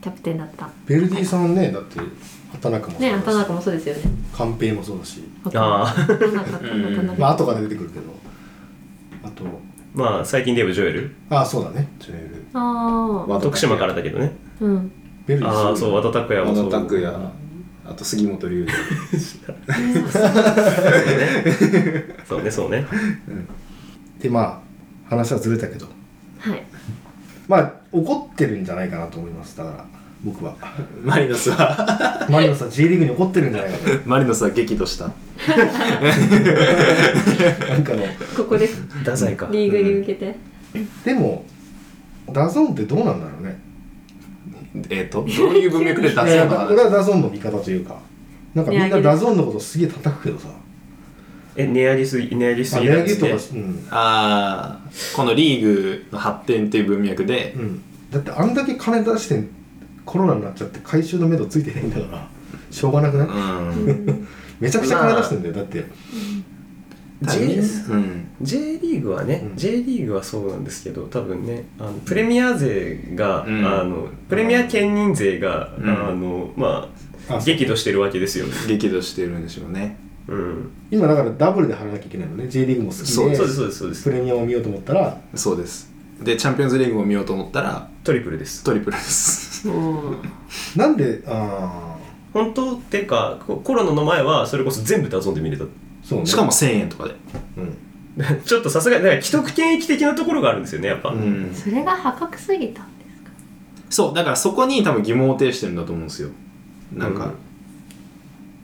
[0.00, 0.70] キャプテンだった。
[0.86, 1.98] ベルディさんねだって
[2.52, 3.20] 畑中もそうねだし。
[3.20, 4.02] 畑中もそうですよね。
[4.36, 5.22] カンペイもそうだし。
[5.44, 5.94] ああ
[7.18, 8.02] まあ後から出てくるけど。
[9.22, 9.44] あと。
[9.92, 11.14] まあ最近で言えばジョエル。
[11.30, 11.88] あそうだね。
[11.98, 12.46] ジョエル。
[12.54, 14.36] ああ徳島からだけどね。
[14.60, 14.92] うん。
[15.26, 16.66] ベルああそう和田拓也もそう。
[16.66, 17.06] 和田拓也
[17.86, 18.66] あと杉本龍
[22.28, 22.50] そうね。
[22.50, 22.86] そうね
[24.20, 24.60] でまあ
[25.08, 25.86] 話はずれたけど。
[26.38, 26.62] はい。
[27.48, 29.56] まあ怒ってるんじゃないかなと思います。
[29.56, 29.84] だから
[30.22, 30.54] 僕は。
[31.02, 32.26] マリノスは。
[32.28, 34.08] マリノスは J リーグに怒ってるんじゃないかと。
[34.08, 35.06] マリノスは激怒した。
[35.06, 35.12] な
[37.78, 38.02] んかの
[38.36, 39.48] ここです太宰か。
[39.50, 40.36] リーグに向けて。
[41.04, 41.44] でも
[42.30, 43.58] ダゾーンってどうなんだろうね。
[44.90, 46.50] えっ、とどういう文脈で出すいやの？
[46.54, 47.98] か俺はダゾーンの味方というか。
[48.54, 50.48] なんかみんなダゾーンのことすげえ叩くけどさ。
[51.56, 57.54] え値上げすぎ値上げしすあぎ値上げとかだっつってうん、ああこのリーグの発展っていう文脈で。
[57.56, 59.48] うん、だってあんだけ金出して
[60.10, 62.28] コロナになっちゃって回収の目処ついてないんだから
[62.68, 64.28] しょうがなくない、うん。
[64.58, 65.84] めちゃくちゃ金出してんだよだって。
[67.22, 68.28] J, うん。
[68.42, 69.56] J リーグはね、うん。
[69.56, 73.64] J リーグはそうなんですけど多分ねあのプレミア勢が、うん。
[73.64, 75.88] あのプレミア兼任勢が、うん。
[75.88, 76.88] あのま
[77.28, 79.96] あ激怒してるわけですよ、激怒してるんでしょうね。
[80.26, 82.48] うん、今だからダブルで払わなきゃいけないのね。
[82.48, 84.04] J リーグも好きでそうですそうですそうです。
[84.04, 85.20] プレミアを見ようと思ったら。
[85.36, 85.92] そうです。
[86.22, 88.62] でチャンピオンズリーグを見ようと思ったらトリプルです。
[88.62, 89.49] トリプルです
[90.76, 91.96] なんであ
[92.32, 95.64] 本当っていうかこコロナの前はそれこそ全部ダゾーンで見れた。
[95.64, 95.66] あ
[96.02, 96.26] そうね。
[96.26, 97.14] しかも1000円とかで。
[97.58, 97.76] うん。
[98.44, 101.50] ちょっとさすがに既得権益的なところがあるんですよねやっぱ、うん。
[101.54, 103.30] それが破格すぎたんですか？
[103.88, 106.30] そうだからそこに多分疑問を呈してるんだと思うんですよ。
[106.94, 107.32] なんか。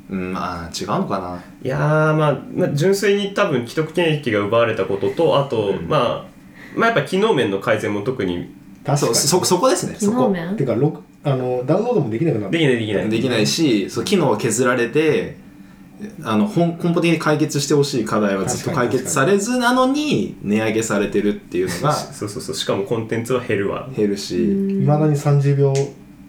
[0.08, 1.40] うん、まあ違うのかな。
[1.64, 5.88] いやー、まあ、まあ純粋に多分既得権益が奪われたこととあと、うん。
[5.88, 6.24] まあ
[6.76, 8.54] まあやっぱ機能面の改善も特に
[8.94, 9.28] そう確かに。
[9.28, 9.96] そそこですね。
[9.98, 10.18] 機そこ。
[10.18, 10.56] 能面？
[10.56, 13.08] てかろくあのダウンロードもできなくなったできないできない。
[13.08, 15.38] できないしそう機能が削られて
[16.22, 22.54] あの本根本的に解決してほしい課題はずっと解決されずなのに値上げされてるっていうのがそうそうそう。
[22.54, 23.88] しかもコンテンツは減るわ。
[23.96, 24.46] 減るし、い
[24.84, 25.72] まだに30秒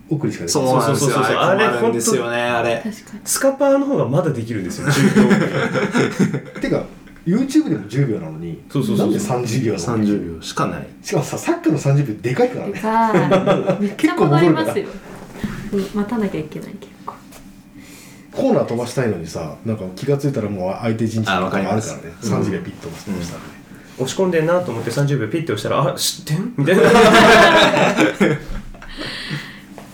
[0.10, 1.12] 送りしかできないそうなんですよ。
[1.12, 1.36] そうそうそうそう。
[1.36, 2.76] あれ困るんですよねあれ。
[2.78, 3.20] 確かに。
[3.26, 6.86] スカパーの方がまだできるんですよ10秒 てか
[7.28, 10.88] YouTube でも10秒なのにそうそうそうなんで30秒なの30秒しかない。
[11.04, 12.80] しかもさサッカーの30秒でかいからでね。
[12.80, 14.66] かいめっちゃ結構戻り戻るから。
[14.68, 14.88] ますよ
[15.74, 17.14] うん待たなきゃいけない結構。
[18.32, 22.02] コーナー飛ばしたいのにさなんか気が付いたらもう相手陣地あとかもあるからね。
[22.24, 23.46] うん30秒ピッと飛ばしたらね。
[24.00, 26.54] 押し込んでんなと思って30秒ピッて押したらあ知ってん？
[26.56, 26.84] みたいな。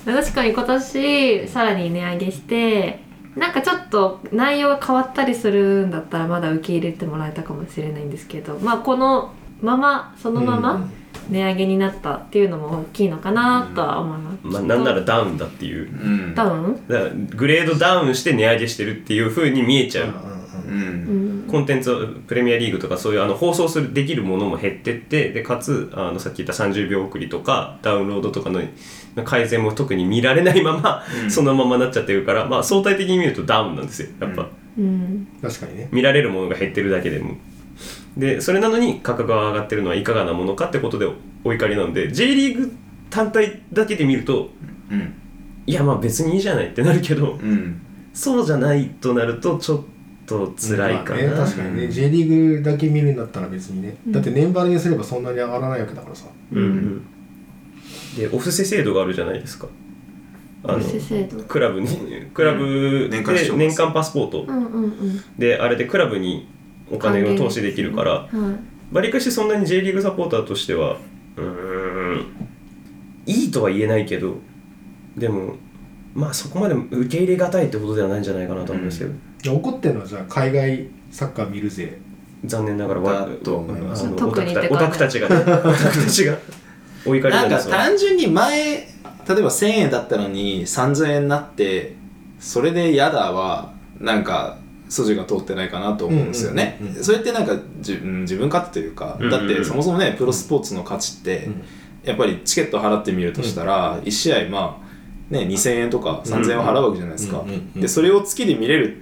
[0.22, 3.00] 確かに今年さらに値上げして
[3.36, 10.90] なんかちょっと内容が変わったりするんだったらまだ受け入れてもらえたかもしれないんですけどまあこのままそのまま
[11.30, 15.90] 値上げになったっていうのも大きいのかなとは思います、まあなんならダウンだっていう。
[15.90, 15.96] う
[16.32, 16.36] ん。
[16.36, 16.88] ダウン？
[16.88, 20.14] だからグレードダウンして値上げしてるっていう風に見えちゃう、
[20.68, 21.46] ううん。
[21.46, 28.62] んコンテンツをプレミアリーグとかそういうあの放送するできるものも減ってってでかつあのさっき言った30秒送りとかダウンロードとかの
[29.24, 31.32] 改善も特に見られないまま、うん。
[31.32, 34.84] そのままなっちゃってるから、まあ、相対的に見るとダウンなんですよやっぱ、うん。
[34.84, 35.28] うん。
[35.42, 35.90] 確かにね。
[35.92, 37.36] 見られるものが減ってるだけでも。
[38.18, 41.08] でそれなのに価格が上がってるのはいかがなものかってことで
[41.44, 42.72] お怒りなので J リーグ
[43.10, 44.50] 単体だけで見ると
[44.92, 45.14] うん。
[45.66, 47.82] いやまあ別にいいじゃないってなるけどうん。
[48.14, 49.84] そうじゃないとなるとちょっ
[50.26, 54.12] と辛いかな、まあね、確かにね J リーグだけ見るんだったら別にね、うん。
[54.12, 56.26] だって年払いにすればそんなに上がらないわけだからさ。
[56.52, 57.06] うんうん、
[58.16, 59.68] でお布施制度があるじゃないですか。
[60.66, 61.88] あのクラブに
[62.34, 64.44] クラブで年間パスポート。
[64.44, 65.22] うんうんうん。
[65.38, 66.48] であれでクラブに
[66.90, 68.96] お金を投資できるからはい。
[68.96, 70.98] わりかしそんなに J リーグサポーターとしては
[71.36, 72.48] うーん
[73.26, 74.36] いいとは言えないけど
[75.18, 75.56] でも
[76.14, 79.20] まあそこまで受け入れがたいってことではないんじゃないかなと思うんですけど、いや
[79.50, 82.00] 怒ってるのはじゃあ海外サッカー見るぜ。
[82.46, 84.06] 残念ながらわだと思います。
[84.06, 86.38] あの特にってオタクたちがね オタクたちが。
[87.06, 88.88] お怒りななんんか単純に前例え
[89.28, 91.96] ば1000円だったのに3000円になって
[92.40, 94.58] それで嫌だはなんか
[94.90, 99.48] 筋が通ってないかなと思うんですよね、うんうんうんうんそれってなんかじうん自分勝手というか、うんうんうん。
[99.48, 101.64] だってそもそもねプロスポーツの価値って、うん。
[102.04, 107.82] やっぱりチケット払ってみるとしたら、1試合まあね2000円とか3000円を払うわけじゃないですか、うんうんうん。
[107.82, 109.02] でそれを月で見れる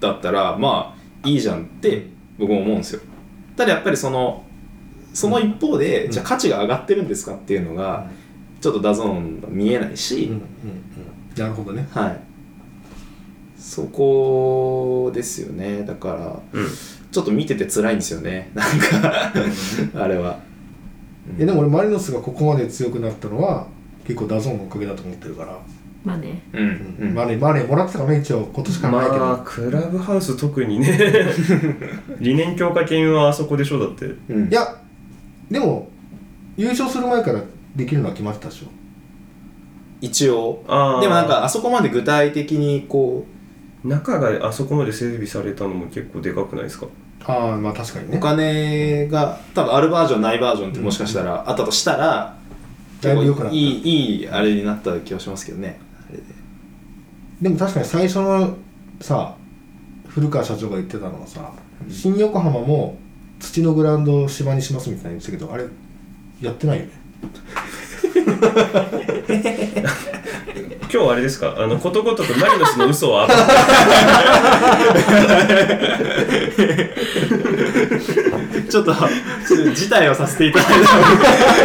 [0.00, 2.06] だったらまあいいじゃんって
[2.38, 3.00] 僕も思うんですよ。
[3.56, 4.44] ただやっぱりその
[5.12, 6.10] その一方で、うん。
[6.10, 8.10] じゃあ価値が上がってるんですかっていうのが、
[8.60, 10.40] ちょっとダゾーンが見えないし、うんうんうん。
[11.34, 11.88] なるほどね。
[11.90, 12.20] はい。
[13.58, 15.84] そこですよね。
[15.84, 16.68] だからうん。
[17.10, 18.50] ちょっと見てて辛いんですよね。
[18.52, 19.32] なんか
[19.94, 20.38] あれは、
[21.38, 23.68] いやでも俺マリノスがここまで強くなったのは
[24.06, 25.58] 結構ダゾーンのおかげだと思ってるから、
[26.06, 26.40] まあね。
[26.52, 26.96] うん。
[27.00, 27.14] うん。
[27.14, 28.48] マネーマネーもらってたからね一応。
[28.54, 30.98] 今年からないけど、まあクラブハウス特にね。
[32.20, 34.06] 理念強化犬はあそこでしょだって。
[34.28, 34.48] うん。
[34.48, 34.76] いや
[35.50, 35.88] でも
[36.56, 37.40] 優勝する前から
[37.74, 38.66] できるのは決まってたでしょ。
[40.00, 40.62] 一応。
[41.00, 43.26] でもなんかあそこまで具体的にこ
[43.84, 46.86] 中があそこまで整備されたのも結構でかくないですか？
[47.24, 48.16] ああまあ確かにね。
[48.16, 52.36] うお金が多分あるバージョンないバージョンってもしかしたらあったとしたら
[53.00, 53.54] だいぶ良くなった。
[53.54, 53.62] いい
[54.18, 55.80] いいあれになった気がしますけどね
[57.40, 58.56] ででも確かに最初の
[59.00, 59.36] さ
[60.08, 61.52] 古川社長が言ってたのはさ、
[61.90, 62.96] 新横浜も
[63.38, 65.66] 土のグラウンドを芝にしますみたいな言ってたけどあれ
[66.40, 66.92] やってないよね
[70.96, 71.54] 今日あれですか？
[71.58, 73.32] あのことごとくマリノスの嘘を暴く
[78.70, 79.08] ちょっとちょっ
[79.64, 80.68] と辞退をさせていただい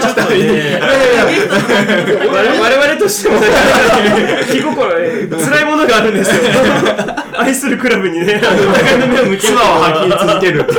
[0.02, 0.14] た。
[0.14, 3.48] ちょっといい我々我々としてもね
[4.52, 6.42] 気心ね辛 いものがあるんですよ。
[7.38, 10.78] 愛するクラブにねあの長いの目を向け妻を吐き続けるってい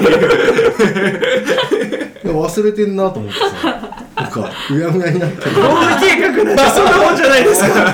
[2.30, 3.46] う忘れてんなと思ってさ。
[4.14, 5.56] なんかうやむやになってる。
[5.56, 7.91] 業務計画なんてそんなもんじゃないですか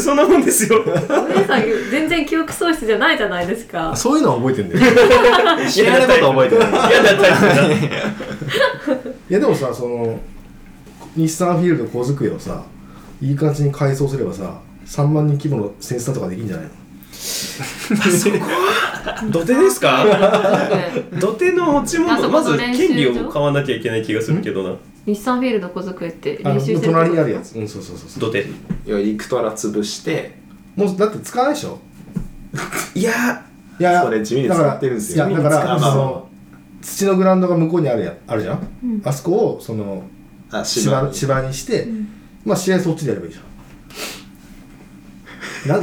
[0.00, 0.82] そんなもんですよ。
[0.82, 0.84] お
[1.28, 3.94] 姉さん全然記憶喪失じゃないじゃないですか。
[3.94, 4.80] そういうのは覚えてんだよ。
[5.70, 6.68] 知らないこと覚えてない。
[6.90, 7.28] 嫌だった
[8.96, 10.18] いやでもさその
[11.16, 12.62] 日産フィールド小机をさ
[13.20, 16.70] いい感じに改装すればさ3万人規模のセンサーとかできるんじゃないの？
[19.30, 20.04] 土手ですか？
[21.20, 24.74] 土手の持ち物まず権利を買わなきゃいけない気がするけどな
[25.06, 27.58] 日産フィールド小机ってあの練習してる隣にあるやつ。
[27.58, 28.08] うんそうそうそう。
[28.08, 28.44] そう土手い
[28.86, 30.38] や行くとら潰して
[30.76, 31.78] もうだって使わないでしょ？
[32.94, 33.44] いや
[33.78, 35.28] いやそれ地味に使ってるんですよ。
[35.28, 36.28] だからいやだから地味に使うその
[36.82, 38.60] 土のグラウンドが向こうにあるやあるじゃん、
[39.04, 40.02] あそこをその
[40.50, 41.14] あ芝に。
[41.14, 41.86] 芝にして、
[42.44, 43.44] まあ試合そっちでやればいいじゃん。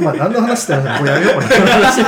[0.00, 1.34] まあ何の話だよもうやめよう。
[1.34, 2.02] この話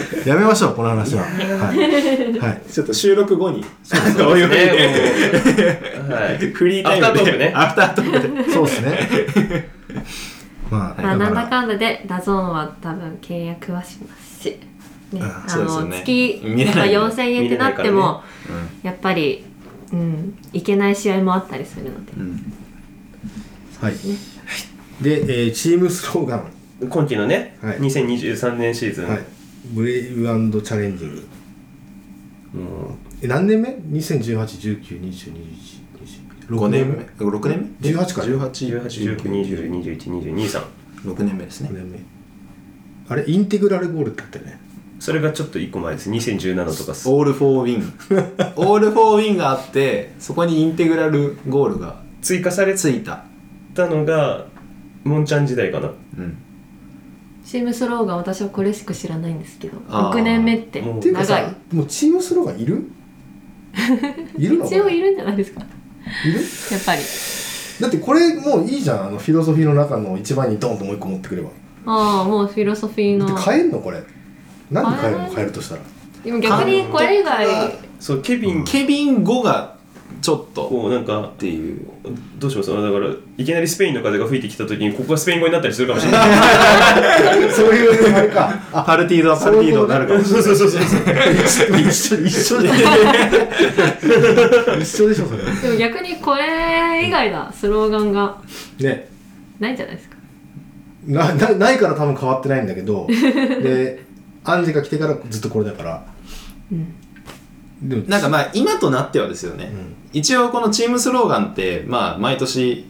[0.26, 1.22] やめましょうこの話は。
[1.28, 3.64] はい、はい、ちょっと収録後に。
[3.82, 3.96] そ
[4.28, 6.12] うおいおいですね もう。
[6.12, 7.52] はいフリータイムで。
[7.54, 8.22] アフタートークね。
[8.24, 8.52] アフタートークで。
[8.52, 9.68] そうですね。
[10.70, 14.58] まあ、まあ、なんだかかんだでダゾーンは多分契約はしますし、ね、
[15.12, 17.14] うんあの、ね月やっぱ見れないよね。
[17.14, 18.22] 4000円ってなって見れないも、
[18.82, 19.44] やっぱり、
[19.92, 22.52] うん、いけない試合もあったりするので、うん。
[23.80, 23.94] ら、はい、
[25.02, 26.52] で、えーチームスローガン、
[26.88, 27.78] 今季のね、はい。
[27.78, 29.18] 2023年シーズン、はい、
[29.72, 30.22] ブレイブ
[30.62, 31.26] チャレンジング
[32.60, 35.84] もえ何年目 ?2018192021
[36.48, 40.62] 5年目6年目18か181920212223
[41.04, 41.98] 6年目ですね年目
[43.08, 44.60] あれインテグラルゴールってあったよね
[45.00, 47.92] それがちょっと1個前です2017とかオール・フォー・ウィン
[48.56, 53.24] オール・フォー・ウィンがあってそこにインテグラルゴールが追加されついた
[53.74, 54.46] たのが
[55.04, 60.18] モンちゃん時代かなうんームスローガン私はこれしか知らないんですけどあー。
[60.18, 62.90] 6年目ってもうっていうか長いさもうチームスローガンいる？
[64.38, 64.66] いるの？
[64.66, 65.60] 一応いるんじゃないですか。
[66.24, 66.40] いる？
[66.40, 67.02] やっぱり。
[67.80, 69.06] だってこれもういいじゃん。
[69.08, 71.50] あのフィロソフィーの中の一番にドンともう一個持ってくれば。
[71.86, 73.26] ああもうフィロソフィーの。
[73.26, 74.02] だって変えんのこれ。
[74.70, 75.30] 何で変えるの？
[75.30, 75.82] 変えるとしたら。
[76.24, 77.46] でも逆にこれ以外。
[78.00, 79.73] そうケビンケビン5が
[80.22, 80.68] ちょっと。
[80.68, 81.80] こうなんかっていう
[82.38, 82.70] どうします？
[82.70, 87.50] だからいきなりスペインの風が吹いてきた時にここがスペイン語になったりするかもしれない。
[87.52, 88.58] そういうあれか。
[88.72, 90.42] あパルティードはパルティードになるかもしれない。
[90.42, 92.68] そうそうそうそう一緒一緒で
[94.80, 95.42] 一緒でしょそれ。
[95.62, 97.52] でも逆にこれ以外だ。
[97.52, 98.38] スローガンが。
[98.80, 99.08] ね。
[99.60, 100.16] ないんじゃないですか。
[101.06, 103.06] ななないから多分変わってないんだけど。
[103.08, 104.02] で
[104.44, 106.04] アンジが来てからずっとこれだから。
[106.72, 106.94] うん
[107.84, 109.94] なんかまあ今となってはですよね、うん。
[110.12, 112.86] 一応このチームスローガンってまあ毎年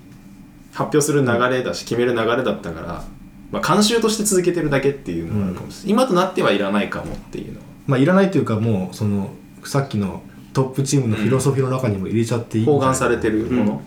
[0.72, 3.04] 発表する流れだし決める流れだったから、
[3.50, 7.66] まあ、慣習として続けてるだけっていうのがあるかもしれない、今となってはいらないかもっていうのは。
[7.86, 9.30] まあいらないというかもうその
[9.64, 10.22] さっきの
[10.52, 12.78] トップチームのフィロソフィーの中にも入れちゃっていいんじゃな。
[12.78, 13.82] い包含されてるもの、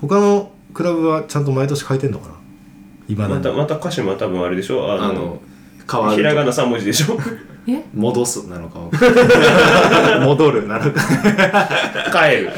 [0.00, 3.28] 他のクラブはちゃんと毎年変えてんのかな？
[3.28, 4.92] またまた歌詞も多分あれでしょ？
[4.92, 5.42] あのあの
[5.90, 7.16] 変わるひらがな3文字でしょ？
[7.16, 7.18] え
[7.94, 8.80] 戻すなのか。
[10.24, 11.00] 戻るなのか。
[12.10, 12.50] 帰る。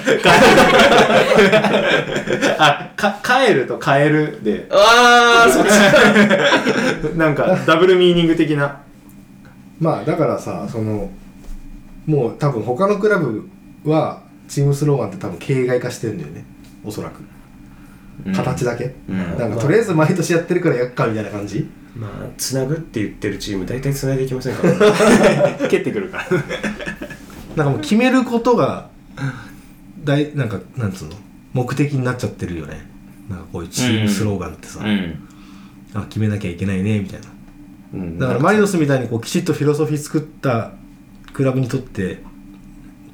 [2.59, 4.67] あか帰ると変えるで。
[4.71, 5.69] ああそっち。
[7.19, 8.79] なんかダブルミーニング的な。
[9.79, 11.11] まあだからさその
[12.07, 13.47] もう多分他のクラブ
[13.85, 16.47] はチームスローガンって多分形骸化してるんだよね。
[16.83, 17.23] おそらく。
[18.35, 19.39] 形だけ、うん。
[19.39, 24.73] なんかとりあえず毎年やってるからやっかみたいな感じまあつなぐって言ってるチーム大体つないでいきませんから。
[24.73, 24.79] ね
[25.71, 26.27] 蹴ってくるから。
[27.57, 28.89] なんかもう決めることが
[30.03, 31.15] 大なんかなんつうの？
[31.53, 32.85] 目的になっちゃってるよね。
[33.29, 35.15] なんかこういうチームスローガンってさ、ん、
[35.95, 37.27] あ決めなきゃいけないねみたいな。
[37.95, 40.73] うん、だからマリノスみたいにこうきちっとフィロソフィー作った
[41.33, 42.19] クラブにとって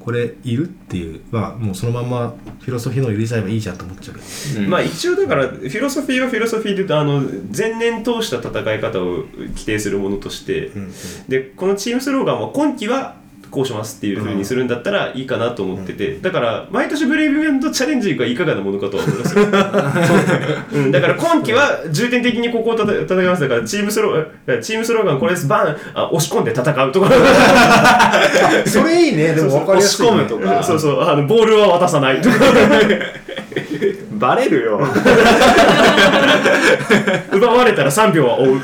[0.01, 4.61] これいるっていうまあもうそのまんまフィロソフィーのを入れちゃえばいいじゃんと思っちゃうけど。
[4.63, 4.69] うん。
[4.69, 7.21] まあ一応だからフィロソフィーはフィロソフィーであの
[7.55, 10.71] 前年通した戦い方を規定するものとして、
[11.27, 13.20] でこのチームスローガンは今季は
[13.51, 19.37] こうしますっていうふうにするんだったらいいかなと思ってて、だから毎年ブレイブメントチャレンジがいかがなものかとは思います。
[19.37, 19.45] よ、
[20.73, 23.41] うん、だから今季は重点的にここをたた戦います。
[23.41, 27.11] だからチームスローチームスローガンこれですバンあ押し込んで戦うとか。
[28.65, 29.33] それいいね。
[29.33, 30.63] でも分かりやすい、ね、押し込むとか。
[30.63, 31.01] そうそう。
[31.01, 32.35] あのボールは渡さないとか。
[34.13, 34.79] バレるよ。
[37.33, 38.61] 奪われたら3秒は追う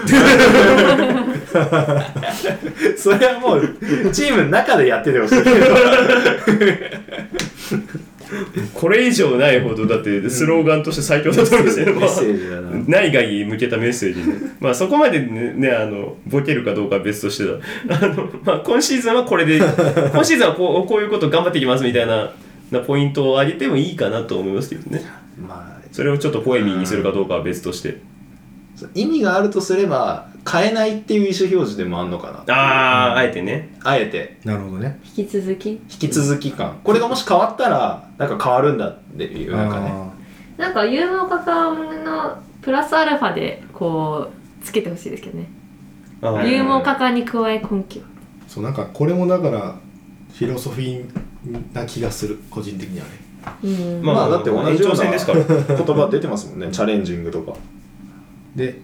[2.98, 3.70] それはもう
[4.12, 5.38] チームの中でやっててほしい
[8.74, 12.72] これ以上ないほどだってスローガンとして最強だと思いますよ、 メッセージだな。
[12.88, 17.54] 内外に向けたメッセージねまあそこまでねねあのボケるかどうかは別としてだ。
[17.90, 22.32] あの、まあ、今シーズンはこれで今シーズンはこうこういうこと頑張っていきますみたいな
[22.72, 25.04] なポイントを上げてもいいかなと思いますけどね。
[25.48, 25.78] まあ。
[25.92, 27.98] それをちょっとポエミーにするかどうかは別として
[28.94, 33.76] 意味があるとすれば変えないっていう意思表示でもあんのかなあああえてね。
[33.84, 34.38] あえて。
[34.44, 35.00] なるほどね。
[35.18, 35.72] 引き続き？
[35.72, 36.80] 引き続き感。
[36.84, 39.92] これがもし変わったらなんか変わるんだっていうなんかね。
[39.92, 45.50] あなんか有能化感のプラスアルファでこうつけてほしいですけどね。
[46.50, 48.00] 有能化感に加え根拠。
[48.00, 48.04] ー
[48.48, 49.76] そうなんかこれもだから
[50.34, 52.40] フィロソフィーな気がする。
[52.50, 53.12] 個人的にはね。
[53.64, 54.02] うん。
[54.04, 55.44] まあまあだって同じような延長戦ですから。
[55.44, 55.56] 言
[55.96, 56.70] 葉出てますもんね。
[56.72, 57.54] チャレンジングとか
[58.58, 58.80] で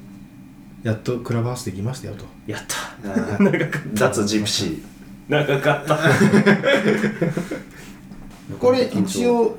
[0.84, 2.26] やっとクラブハウスできましたよと。
[2.46, 2.76] やった。
[3.94, 4.84] 脱ジプシー
[5.28, 5.98] 長かった。
[8.60, 9.58] これ一応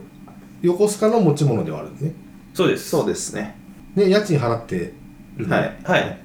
[0.62, 2.12] 横須賀の持ち物ではあるんですね。
[2.54, 2.90] そうです。
[2.90, 3.56] そうですね。
[3.96, 4.92] で家賃払って
[5.36, 5.76] るのはい。
[5.82, 6.16] はい、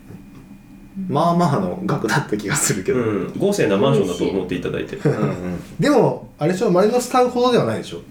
[1.07, 4.97] まあまあの額だった気がするけど、うん、豪勢なマンションだと思っていただいて。
[4.97, 5.59] うんうん。
[5.79, 8.01] でもあれでしょマリノスタウンほどではないでしょ。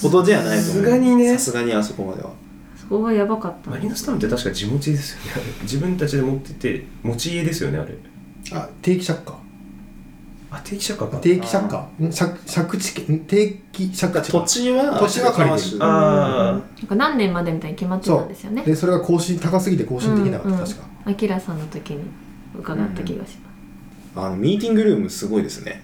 [0.00, 0.62] ほどじゃないと思う。
[0.64, 1.32] さすがにね。
[1.32, 2.28] さすがにあそこまでは。
[2.28, 2.34] そ
[2.98, 3.70] こがやばかった。
[3.70, 5.42] マリノスタウンって確か地持ちですよね。
[5.62, 7.94] 自分たちで持ってて持ち家ですよねあれ。
[8.52, 9.34] あ定期借家。
[10.50, 11.18] あ定期借家か。
[11.18, 11.78] 定期借家。
[11.78, 12.12] ん？
[12.12, 12.32] 借
[12.68, 13.16] 借地権？
[13.16, 14.20] ん定期借家。
[14.20, 15.78] 土地は土地は借りてる。
[15.80, 18.62] あなんか何年までみたいに決まってたんですよね。
[18.64, 20.66] でそれが更新高すぎて更新できなかった、うんうん。
[20.66, 20.90] 確か。
[21.06, 22.04] アキラさんの時に
[22.58, 23.38] 伺った気がし
[24.14, 25.82] まあのミーティングルームすごいですね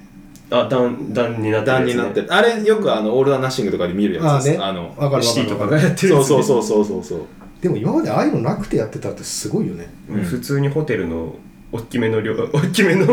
[0.50, 2.32] ああ段段になってるになってる。
[2.32, 4.62] あれよくあのオール・ア・ナッシングとかで見るやつです。
[4.62, 4.78] あね。
[4.78, 6.22] のわかるシティとかがやってるやつ。
[6.22, 7.20] ねそうそうそうそうそう。
[7.60, 9.88] でも今までああいうのなくてやってたってすごいよね。
[10.08, 10.22] うん。
[10.22, 11.34] 普通にホテルの
[11.72, 13.06] 大きめの量 大きめの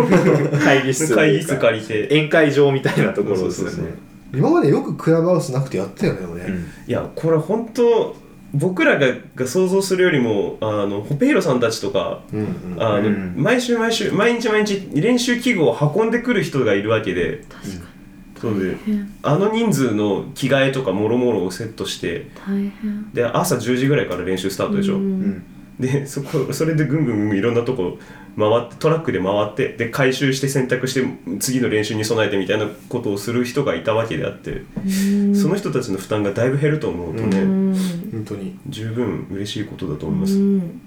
[0.64, 1.16] 会議室。
[1.16, 2.04] 会議室借りて。
[2.06, 3.72] 宴会場みたいなところですよね。
[3.74, 3.98] そうそうそう。
[4.36, 6.66] 今までよくクラブハウスなくてやってたよね、うん。
[6.88, 8.16] いやこれ本当
[8.54, 12.39] 僕らがが想像するよりもあのホペイロさんたちとかうん
[12.74, 12.84] うん。
[12.84, 13.34] あの、うん。
[13.36, 17.93] 毎週毎週毎日毎日練習器具を運んでくる人がいるわけで確かに。
[18.39, 23.12] そうで大変あの人数の着替えとかもろもろをセットして大変。
[23.14, 25.43] で朝10時ぐらいから練習スタートでしょ、うんうん。
[25.80, 27.97] でそこそれでぐんぐんいろんなとこ
[28.38, 31.06] 回ってトラックで回ってで回収して洗濯して
[31.40, 35.36] 次の練習に備えてみたいなことをする人がいたわけであって、うん。
[35.36, 37.76] その人たちの負担がだいぶ減ると思うとね、うん。
[38.12, 38.58] 本当に。
[38.68, 40.82] 十分嬉しいことだと思います、うん。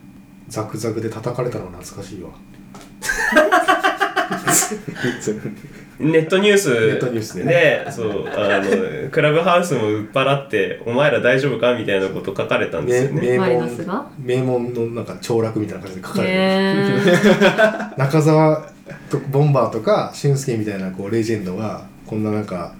[0.48, 2.30] ザクザクで叩かれたの懐かしいわ
[5.98, 7.44] ネットニュースネットニュースね。
[7.44, 13.38] でそうあのクラブハウスも売っ払ってお前ら大丈夫かみたいなこと書かれたんですよね。
[13.38, 14.06] 名門が？
[14.18, 18.68] 名門のなんか凋落みたいな感じで書かれて 中澤
[19.10, 22.74] とボンバーとか俊介みたいなこうレジェンドがこんななんか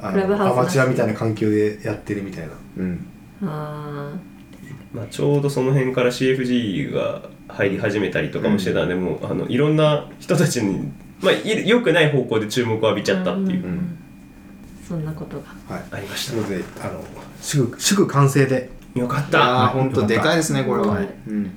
[0.00, 0.10] ア
[0.56, 2.48] マチュアみたいな環境でやってるみたいな。
[2.78, 3.06] うん
[3.42, 4.10] あ
[4.92, 7.22] まあ、ちょうどその辺から CFG が
[7.54, 10.90] 入り始めたりとかもしてたんで、もうあのいろんな人たちに、
[11.20, 13.96] まあ、い良くない方向で注目を浴びちゃったっていう、ーん。
[14.86, 15.74] そんなことが。
[15.74, 15.84] はい。
[15.92, 16.32] ありました。
[16.32, 17.04] ということであの
[17.40, 18.70] すぐすぐ完成で。
[18.94, 20.88] よかっあたあ本当でかいですねこれは。
[20.88, 21.08] はい。
[21.28, 21.50] うん。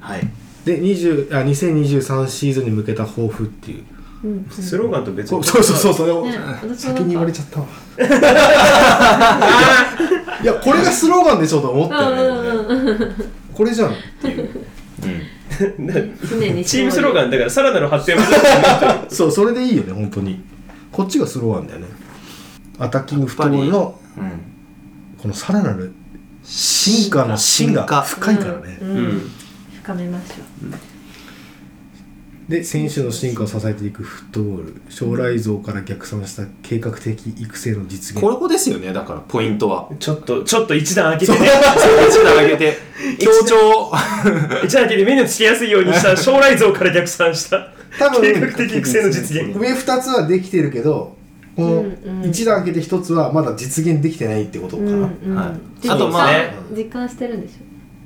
[0.00, 0.20] はい。
[0.64, 3.84] で20あ2023シーズンに向けた抱負っていう。
[4.24, 5.44] うんスローガンと別に。
[5.44, 6.32] そうそうそうそれをね
[6.74, 7.66] 先に言われちゃったわ。
[10.42, 12.62] いやこれがスローガンでしょと思ったよ
[12.94, 13.14] ね。
[13.52, 14.63] これじゃんっていう
[16.28, 19.14] 常にチームスローガンだからさらなる発展を目指してなってる。
[19.14, 20.42] そうそれでいいよね本当に。
[20.92, 21.86] こっちがスローガンだよね。
[22.78, 24.30] アタッキングフットボールのうん
[25.24, 25.94] このさらなる
[26.42, 28.88] 進化の進が深いからね、うん。
[28.88, 29.30] うん。
[29.82, 30.93] 深めましょ
[32.48, 34.82] で選手の進化を支えていくフットボール。
[34.90, 38.20] 将来像から逆算した計画的育成の実現。
[38.20, 38.92] ここですよね。
[38.92, 39.88] だからポイントは。
[39.98, 41.32] ちょっとちょっと一段開けて。
[41.32, 41.48] ね
[42.08, 42.78] 一段上げて。
[43.18, 43.92] 強調。
[44.62, 46.14] 一段開けて目のつけやすいようにした。
[46.18, 47.72] 将来像から逆算した。
[47.98, 49.56] 多分計画的育成の実現。
[49.56, 51.16] 上2つはできてるけど
[51.56, 52.30] このうんうん。
[52.30, 54.86] 1段開けて1つはまだ実現できてないってことかう。
[54.86, 55.34] な、うんうん。
[55.34, 55.82] はい。
[55.82, 57.54] であとまあ実感実感してるんでしょ。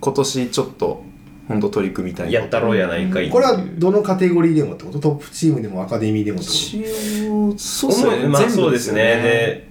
[0.00, 1.02] 今年ちょっと
[1.48, 4.98] 本当取り組みたいやったろうやないかいこれはどのカテゴリーでもってこと？
[5.00, 8.16] トップチームでもアカデミーでもってこ一応そうっすね。
[8.24, 9.66] うまあそうですすよで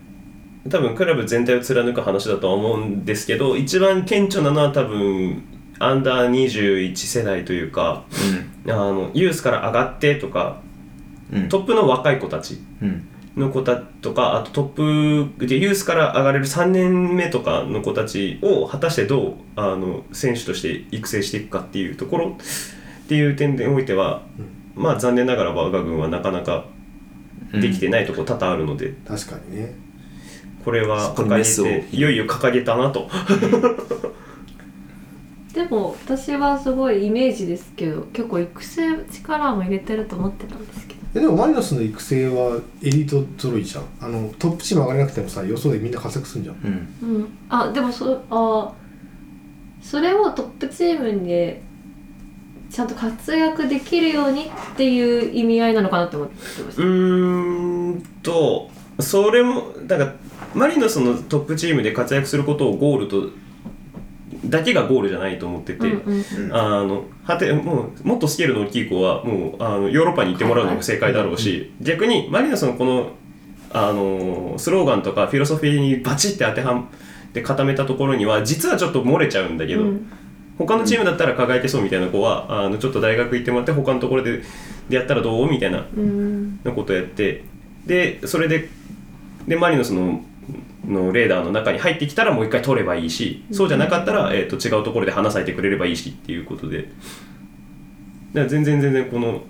[0.70, 5.44] 多分クラブ全体を貫く話だとは思うんですけど一番顕著なのは多分
[5.80, 8.06] アンダー21世代というか
[8.68, 10.62] あのユースから上がってとか
[11.32, 11.50] うんうん。
[11.50, 12.60] トップの若い子たち。
[12.82, 13.08] うん
[13.38, 22.38] の子たとかあとトップでユースから上がれる3年目とかの子たちを果たしてどうあの選手として育成していくかっていうところ
[23.06, 24.24] っていう点においては、
[24.76, 26.66] まあ残念ながら我が軍はなかなか
[27.54, 29.76] できてないところ多々あるので、と確かにね。
[30.66, 33.10] これは掲げていよいよ掲げたなと。
[35.54, 40.87] でも私はすごいイメージですけど結構育成力も入れてると思ってたんですけど。
[40.87, 40.87] え
[41.20, 43.84] でもマリノスの育成はエリート揃いじゃん。
[44.02, 46.56] あのトップチーム上がれなくてもさ予想でみんな活躍するんじゃん。
[47.04, 47.16] うん。
[47.16, 47.38] うん。
[47.50, 48.74] あでもそあ
[49.82, 51.62] それをトップチームで
[52.70, 60.16] ちゃんと活躍できるようにっていう意味合いなのかなって思ってましうーんとそれもだから
[60.54, 63.30] マリノスのトップチームで活躍することをゴールと
[64.46, 65.84] だけがゴールじゃないと思ってた。
[65.84, 66.56] て、うんうん。
[66.56, 73.12] あのはてもうもっとスケールの大きい子はもうあのヨーロッパに行ってもらうのが正解だろうし、逆にマリノスのこの
[73.70, 76.90] あのスローガンとかフィロソフィーにバチって当てはん
[77.34, 80.12] で固めたところには実はちょっと漏れちゃうんだけど、うん。
[80.58, 84.42] 他のチームだったら輝けそうみたいな子はあのちょっと大学行ってもらって他のところで
[84.90, 87.44] でやったらどうみたいなうんのことをやって
[87.86, 88.70] でそれで
[89.48, 90.22] でマリノスの
[90.86, 96.84] のレーダーの中に入ってきたらもう一回取ればいいしそうじゃなかったら、えー、と違うところで花咲いてくれればいいしっていうことで。
[96.84, 96.90] だか
[98.42, 99.42] ら全然全然この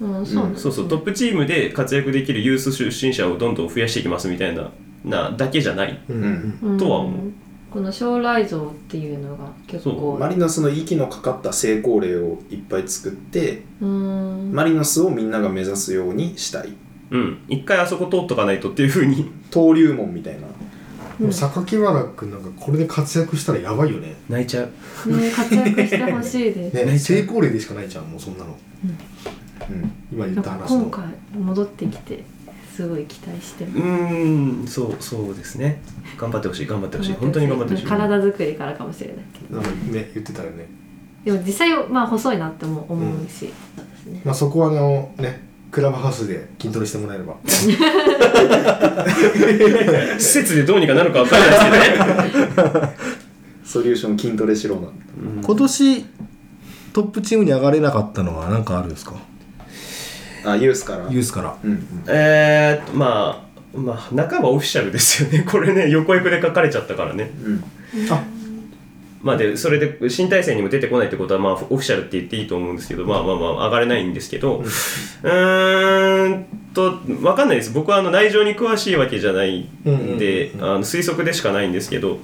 [0.00, 4.70] うんそうなんですそうそうトップチームで活躍できるユース出身者をどんどん増やしていきますみたいな
[5.04, 5.98] なだけじゃない。
[6.08, 6.70] うんうん。
[6.72, 6.78] うん。
[6.78, 7.32] とは思う。
[7.70, 10.16] この将来像っていうのが結構。
[10.18, 14.52] マリノスの息のかかった成功例をいっぱい作ってうん。
[14.52, 16.74] マリノスをみんなが目指すようにしたい。
[17.10, 17.44] うん。
[17.48, 19.30] 一回あそこ通っとかないとっていうふうに。
[19.52, 20.46] 登竜門みたいな
[21.20, 24.16] でも榊原君なんかこれで活躍したらやばいよね。
[24.28, 24.66] 泣いちゃう。
[25.16, 26.86] ね活躍してほしいです。
[26.86, 28.56] ね成功例でしかないじゃんもうそんなの。
[29.68, 29.92] うん。
[30.10, 30.80] 今言った話の。
[30.84, 31.04] 今回
[31.38, 32.24] 戻ってきて
[32.74, 33.78] すごい期待してます。
[33.78, 35.82] うーんそうそうですね。
[36.16, 37.12] 頑張ってほしい頑張ってほしい。
[37.12, 37.86] 本当に頑張ってほしい。
[37.86, 39.60] 体作りからかもしれないけど。
[39.60, 40.66] なんかね言ってたよね。
[41.24, 47.36] でも実際まあ細いなっても思うし、そうですねまあそこはあのねクラブハウスで筋トレしてもらえれば。
[50.18, 51.92] 施設でどうにかなるかわからないです
[52.56, 52.96] けどね。
[53.64, 54.88] ソリューション筋トレしろな
[55.42, 56.04] 今年
[56.92, 59.14] トップチームに上がれなかったのは何かあるんですか？
[60.44, 61.08] あユースから。
[61.08, 61.56] ユースから。
[61.62, 62.04] うんうん。
[62.08, 65.44] えーっとまあまあ半ばオフィシャルですよね。
[65.48, 67.30] これね横役で書かれちゃったからね。
[67.44, 67.62] うん。
[68.10, 68.24] あ
[69.22, 77.72] まあでそれで新体制にも出てこないってことはまあオフィシャルって言っていいと思うんですけどまあまあまあ上がれないんですけどうーんと分かんないです。
[77.72, 82.18] 僕はあの内情に詳しいわけじゃないんで推測でしかないんですけど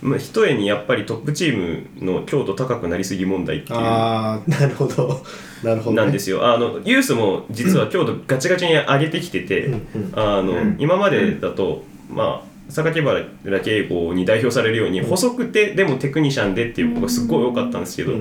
[0.00, 3.78] まあ、ひとえにやっぱりトップチームの強度高くなりすぎ問題っていう。
[3.78, 5.24] ああなるほど。
[5.64, 6.46] なるほど、ね、なんですよ。
[6.46, 9.68] あのユースも実は強度ガチガチに上げてきてて、
[10.12, 10.76] あのうん。
[10.78, 18.12] 今までだと、まあ榊原圭吾に代表されるように、細くてでもテクニシャンでっていう子がすっごい多かったんですけど、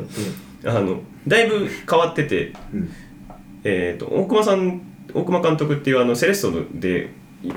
[0.66, 2.90] あのだいぶ変わってて、うん。
[3.64, 4.82] えー、と大熊さん
[5.14, 7.12] 大熊監督っていうあのセレッソで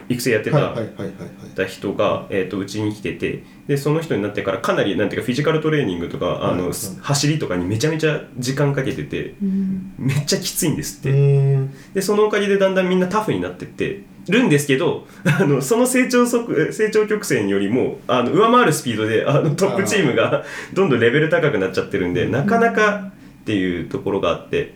[0.08, 1.54] 育成やってた、はいはいはいはいはい。
[1.54, 9.94] た人が、えー、とうちに来ててでその人になってからかなりなんていうかフィジカルトレーニングとかあの、うん走りとかにめちゃめちゃ時間かけててうん。
[9.98, 11.58] めっちゃきついんですって。
[11.94, 20.44] でそのおかげでだんだんみんなタフになってってるんですけどあのその成長速成長曲線よりもあの上回るスピードであのトップチームが
[20.74, 23.12] どんどんレベル高くなっちゃってるんでなかなか
[23.42, 24.74] っていうところがあって。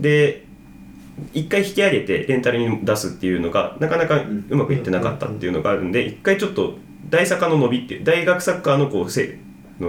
[0.00, 0.46] で
[1.34, 6.78] 一回引き上げてレンタルに出すっていうのがなかなかうまくいってなかったっていうのがあるんで一回ちょっと
[7.10, 9.40] 大阪の伸びっていう大学サッカーのこうせ
[9.80, 9.88] の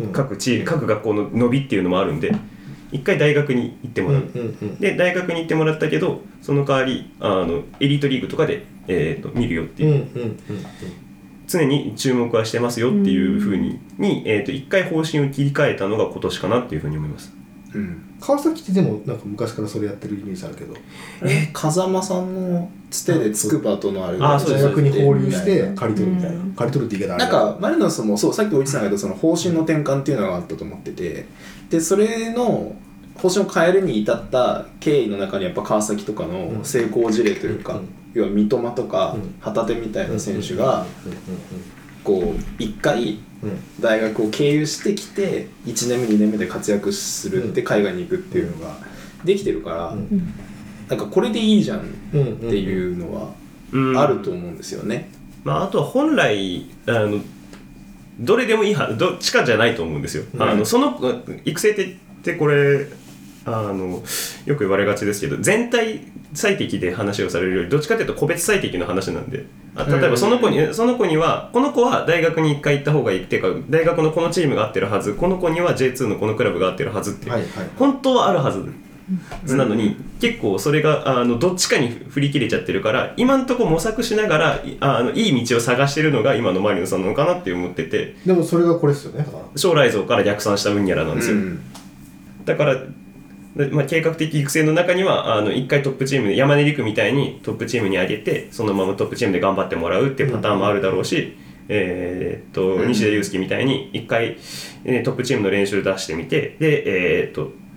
[0.00, 0.12] うん。
[0.12, 2.32] 各地各学校の伸びっていうのもあるんで
[2.92, 10.36] 一回大学に行ってもらう、うんうんで大学に行ってもらったけどその代わりあのエリートリーグとかで、えー、と見るよっていう、うんうんうん
[11.48, 17.32] 常に注目はしてますよっていうふうにに、えー、と一回方針を切り替えたのが今年かなっていうふうに思います。
[17.74, 18.16] うん。
[18.20, 20.74] 川崎ってでもなんか昔からそれやってるイメージあるけど。
[21.22, 26.36] え風間さんのつてでつくばとのあれあそうです大学に放流して借り取るみたいな。
[26.36, 26.52] うん。
[26.52, 31.26] 借り取るって言い方あれなんかマリノスもそうさっきお言ってたんだけどその方針の転換っていうのがあったと思ってて
[31.70, 32.76] でそれの
[33.16, 37.88] 方針を変えるに至った経緯の中にやっぱ川崎とかの成功事例というか、うん。
[38.14, 39.34] 要は三笘とかうん。
[39.40, 40.86] 旗手みたいな選手がうん。
[42.04, 43.18] こう一回
[43.80, 48.76] 大学を経由してきて1年目2年目で活躍するって海外に行くっていうのが
[49.24, 50.32] できてるから、うん。
[50.88, 53.32] なんかこれでいいじゃんっていうのは
[53.72, 53.98] うん。
[53.98, 55.10] あると思うんですよね。
[55.44, 57.20] まあ、あとは本来あの
[58.18, 60.24] どれでもいいはどっちかじゃないと思うんですよ。
[60.34, 60.42] うん。
[60.42, 60.98] あのその
[61.44, 62.86] 育成ってってこれ
[63.44, 64.02] あの
[64.44, 66.00] よく言われがちですけど全体
[66.34, 69.46] 最適で話をされるよりどっちかというと個別最適の話なんで。
[69.76, 77.48] あ例えばその子にその子にはこの子は大学に1回行った方がいいっていうか大学のこのチームが合ってるはずこの子には J2 のこのクラブが合ってるはずって、はいはい。
[77.78, 78.64] 本当はあるはず
[79.56, 88.16] なのに、結構それがあのどっちかに振り切れちゃってるから今のところ模索しながらいあのいい道を探してるのが今のマリノさんなのかなって思ってて。
[88.26, 91.60] でもそれがこれですよね将来像から逆算した分野らなんですよ、うん。
[92.44, 92.76] だから
[93.56, 101.36] でまあ、計画的育成の中にはあの1回トップチームで山根陸みたいにトップチームに上げてそのままトップチームで頑張ってもらうっていうパターンもあるだろうし、
[101.68, 104.36] えーっとうん西田祐介みたいに1回、
[104.84, 107.67] えートップチームの練習出してみてで、えーっとうん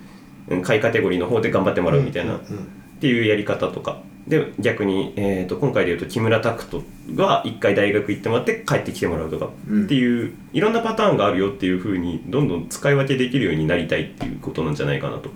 [0.61, 4.03] 下位カテゴリーの方で頑張ってもらうみたいな、うんっていうやり方とか。
[4.27, 6.83] で逆に、えー、と今回でいうと木村拓人
[7.15, 9.85] が1回大学行ってもらって帰ってきてもらうとか、うん。
[9.85, 15.31] っていういろんなパターンがあるよっていうふうにどんどん使い分けできるようになりたいっていうことなんじゃないかなと。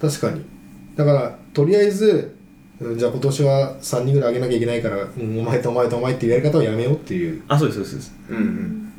[0.00, 0.42] 確かに。
[0.96, 2.34] だからとりあえず
[2.80, 7.42] うんじゃあ今年は3人ぐらい上げなきゃいけないから、うんお前とお前とお前っていうやり方をやめようっていう。
[7.48, 8.14] あそうですそうです。
[8.30, 8.92] うんうん。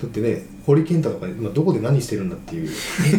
[0.00, 2.70] だってね堀健太とか今どこで何してるんだっていう。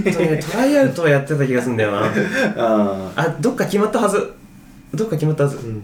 [0.06, 2.00] えっとね トライアウトはやってた気がするんだよな。
[2.00, 2.12] あ
[2.58, 4.32] ああどっか決まったはず。
[4.94, 5.84] どっか決まったはず、うん。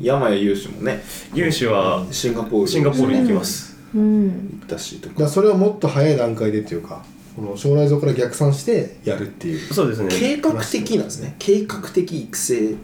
[0.00, 1.02] 山谷優志もね。
[1.34, 4.24] ユンシはシンガポールシンガポールに行きます、うん。
[4.24, 4.30] 行
[4.64, 7.04] ったしとだかそれをもっと早い段階でっていうか
[7.36, 9.72] この将来像から逆算してやるっていう。
[9.72, 10.08] そうですね。
[10.10, 11.34] 計画的なんですね。
[11.38, 12.74] 計画的育成っ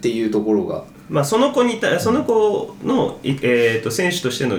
[0.00, 0.84] ていうところが。
[1.08, 4.58] まあ、その子にたその子の、いえー、と選手としての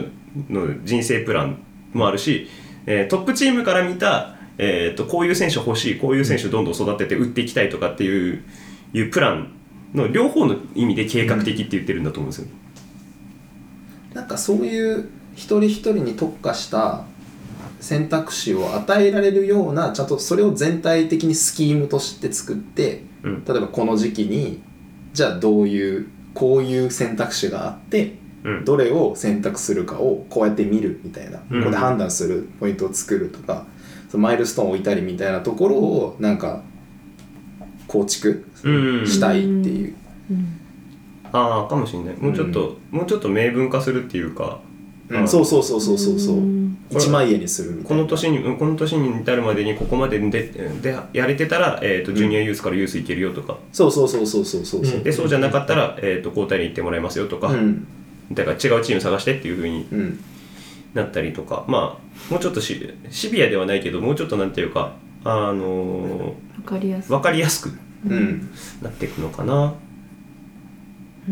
[0.50, 1.58] の人生プラン
[1.94, 2.48] もあるし、
[2.88, 8.44] えートップチームから見た、えー、とこういう選手欲しいこういう選手どんどん育てて売っていきたいとかっていう
[8.94, 9.52] いうプラン
[9.94, 12.48] の両方の意味で計画的って言ってるんだと思うんですよ。
[14.14, 17.06] なんかそういう一人一人に特化した
[17.80, 24.62] 選択肢を与えられるようなちゃんとそれを全体的にスキームとして作ってうん例えばこの時期に
[25.14, 28.27] じゃあどういうこういう選択肢があってうん
[28.64, 31.60] どれを選択するかをこうやって見るみたいな、うん。
[31.62, 33.66] ここで判断するポイントを作るとか
[34.10, 36.64] そのマイルストーンを置いたりみたいなところをなんか
[37.88, 39.08] 構築うん。
[39.08, 39.96] したいっていう、
[40.32, 40.60] うん。
[41.32, 42.16] ああかもしれない。
[42.18, 44.60] もうちょっと、もうちょっと明文化するっていうか、
[45.10, 45.28] うん。
[45.28, 46.38] そうそうそうそうそうそう。
[46.38, 46.78] うん。
[46.90, 47.90] 一枚絵にするみたいな。
[47.90, 50.30] この年にこの年に至るまでにここまでで
[50.82, 54.98] でやれてたら、えー、とジュニアユースからユースいけるよとか、そうそうそうそうそうそうそう。
[54.98, 55.04] うん。
[55.04, 57.88] でそうじゃなかったら、えー、と交代に行ってもらいますよとか、うん
[58.32, 60.20] だから違うチーム探してっていう風にうん。
[60.94, 61.66] なったりとか。
[61.68, 67.10] まあもうちょっとしシビアではないけどもうちょっとなんていうかあのわかりやすい。
[67.10, 68.50] 分かりやすくうん。
[68.82, 69.76] なっていくのかな、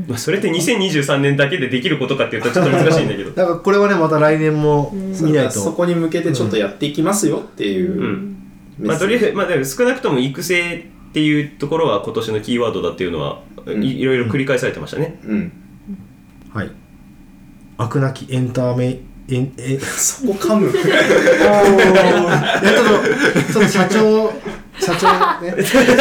[0.07, 3.31] まあ、それって2023年だけでできることかっていうとちょっと難しいんだけど。
[3.31, 7.91] だからこれはねまた来年も見ないと、そこに向けてちょっとやっていきますよっていう。
[7.91, 8.35] う、ん。
[8.77, 8.87] メッセージ。
[8.87, 13.83] まあとりあえず、まあ、でも少なくとも育成っていうところは今年のキーワードだっていうのは、うん。
[13.83, 15.51] いいろいろ繰り返されてましたね、うん。
[16.51, 16.71] はい
[17.77, 20.69] 飽くなきエンターメエンえそこ噛む。
[20.69, 20.81] いや
[22.61, 22.93] ちょっと
[23.53, 24.31] ちょっと社長
[24.79, 25.51] 社長ね。
[25.51, 25.95] ずるいずるい。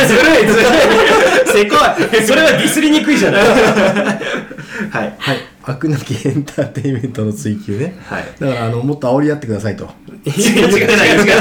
[1.47, 1.77] せこ
[2.17, 2.23] い。
[2.23, 3.43] それはディスりにくいじゃない。
[3.43, 5.15] はい。
[5.19, 5.39] はい。
[5.63, 7.97] 飽くなきエンターテインメントの追求ね。
[8.07, 8.25] はい。
[8.39, 9.89] だからあのもっと煽り合ってくださいと。
[10.27, 10.33] 違う
[10.69, 11.35] 違う違う違う。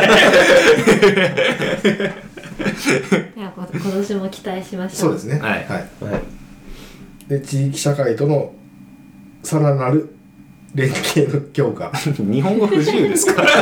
[3.36, 5.40] いやこ今年も期待しましょそうですね。
[5.40, 6.22] はいはい、はい。
[7.28, 8.54] で地域社会との
[9.44, 10.16] さらなる
[10.76, 11.92] 連携の強化。
[11.92, 13.44] 日本語不自由ですか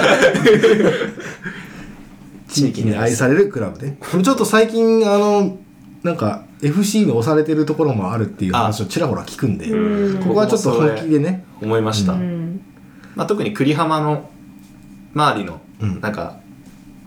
[2.48, 3.98] 地域に愛されるクラブね。
[4.00, 5.58] これちょっと最近あの
[6.04, 10.24] なんか FC に押されてるところもあるっていう話をちらほら聞くんでうん。
[10.24, 11.44] ここはちょっと本気でね。
[11.62, 12.62] 思いました、うん。
[13.16, 14.30] まあ、特に栗浜の
[15.14, 16.02] 周りのうん。
[16.02, 16.40] なんか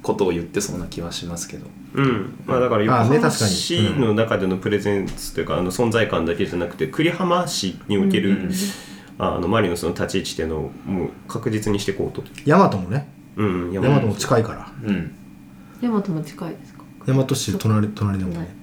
[0.03, 2.35] ことを言ってそうな気はしますけど、うん。
[2.47, 3.51] まあ、だから横浜確かに。
[3.51, 8.51] 市の中でのプレゼンスというか、あの存在感だけじゃなくて栗浜市における、うん
[9.19, 12.23] あのマリノスの立ち位置っていうのをもう確実にしていこうと。
[12.47, 13.09] 大和もね。
[13.37, 14.73] うん、大和も近いから。
[14.83, 15.13] うん。
[15.83, 16.83] 大和も近いですか？
[17.07, 18.55] 大和市隣隣でもね。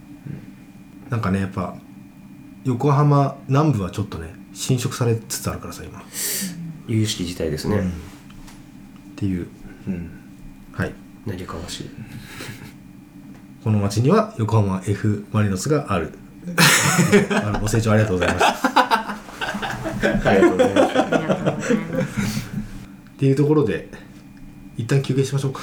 [1.09, 1.75] なんかねやっぱ
[2.63, 5.99] 横浜南部はちょっとね侵食されつつあるからさ今。
[5.99, 6.01] っ
[6.87, 7.83] 有識事態ですね。
[9.15, 9.47] ていう。
[9.87, 10.09] うん。
[10.73, 10.93] はい。
[11.25, 11.89] なりかわしい。
[13.63, 16.13] この町には横浜 F・ マリノスがある。
[17.29, 18.80] あのご清聴ありがとうございました
[20.03, 21.73] ありがとうございます。
[23.15, 23.89] っていうところで
[24.77, 25.61] 一旦休憩しましょうか。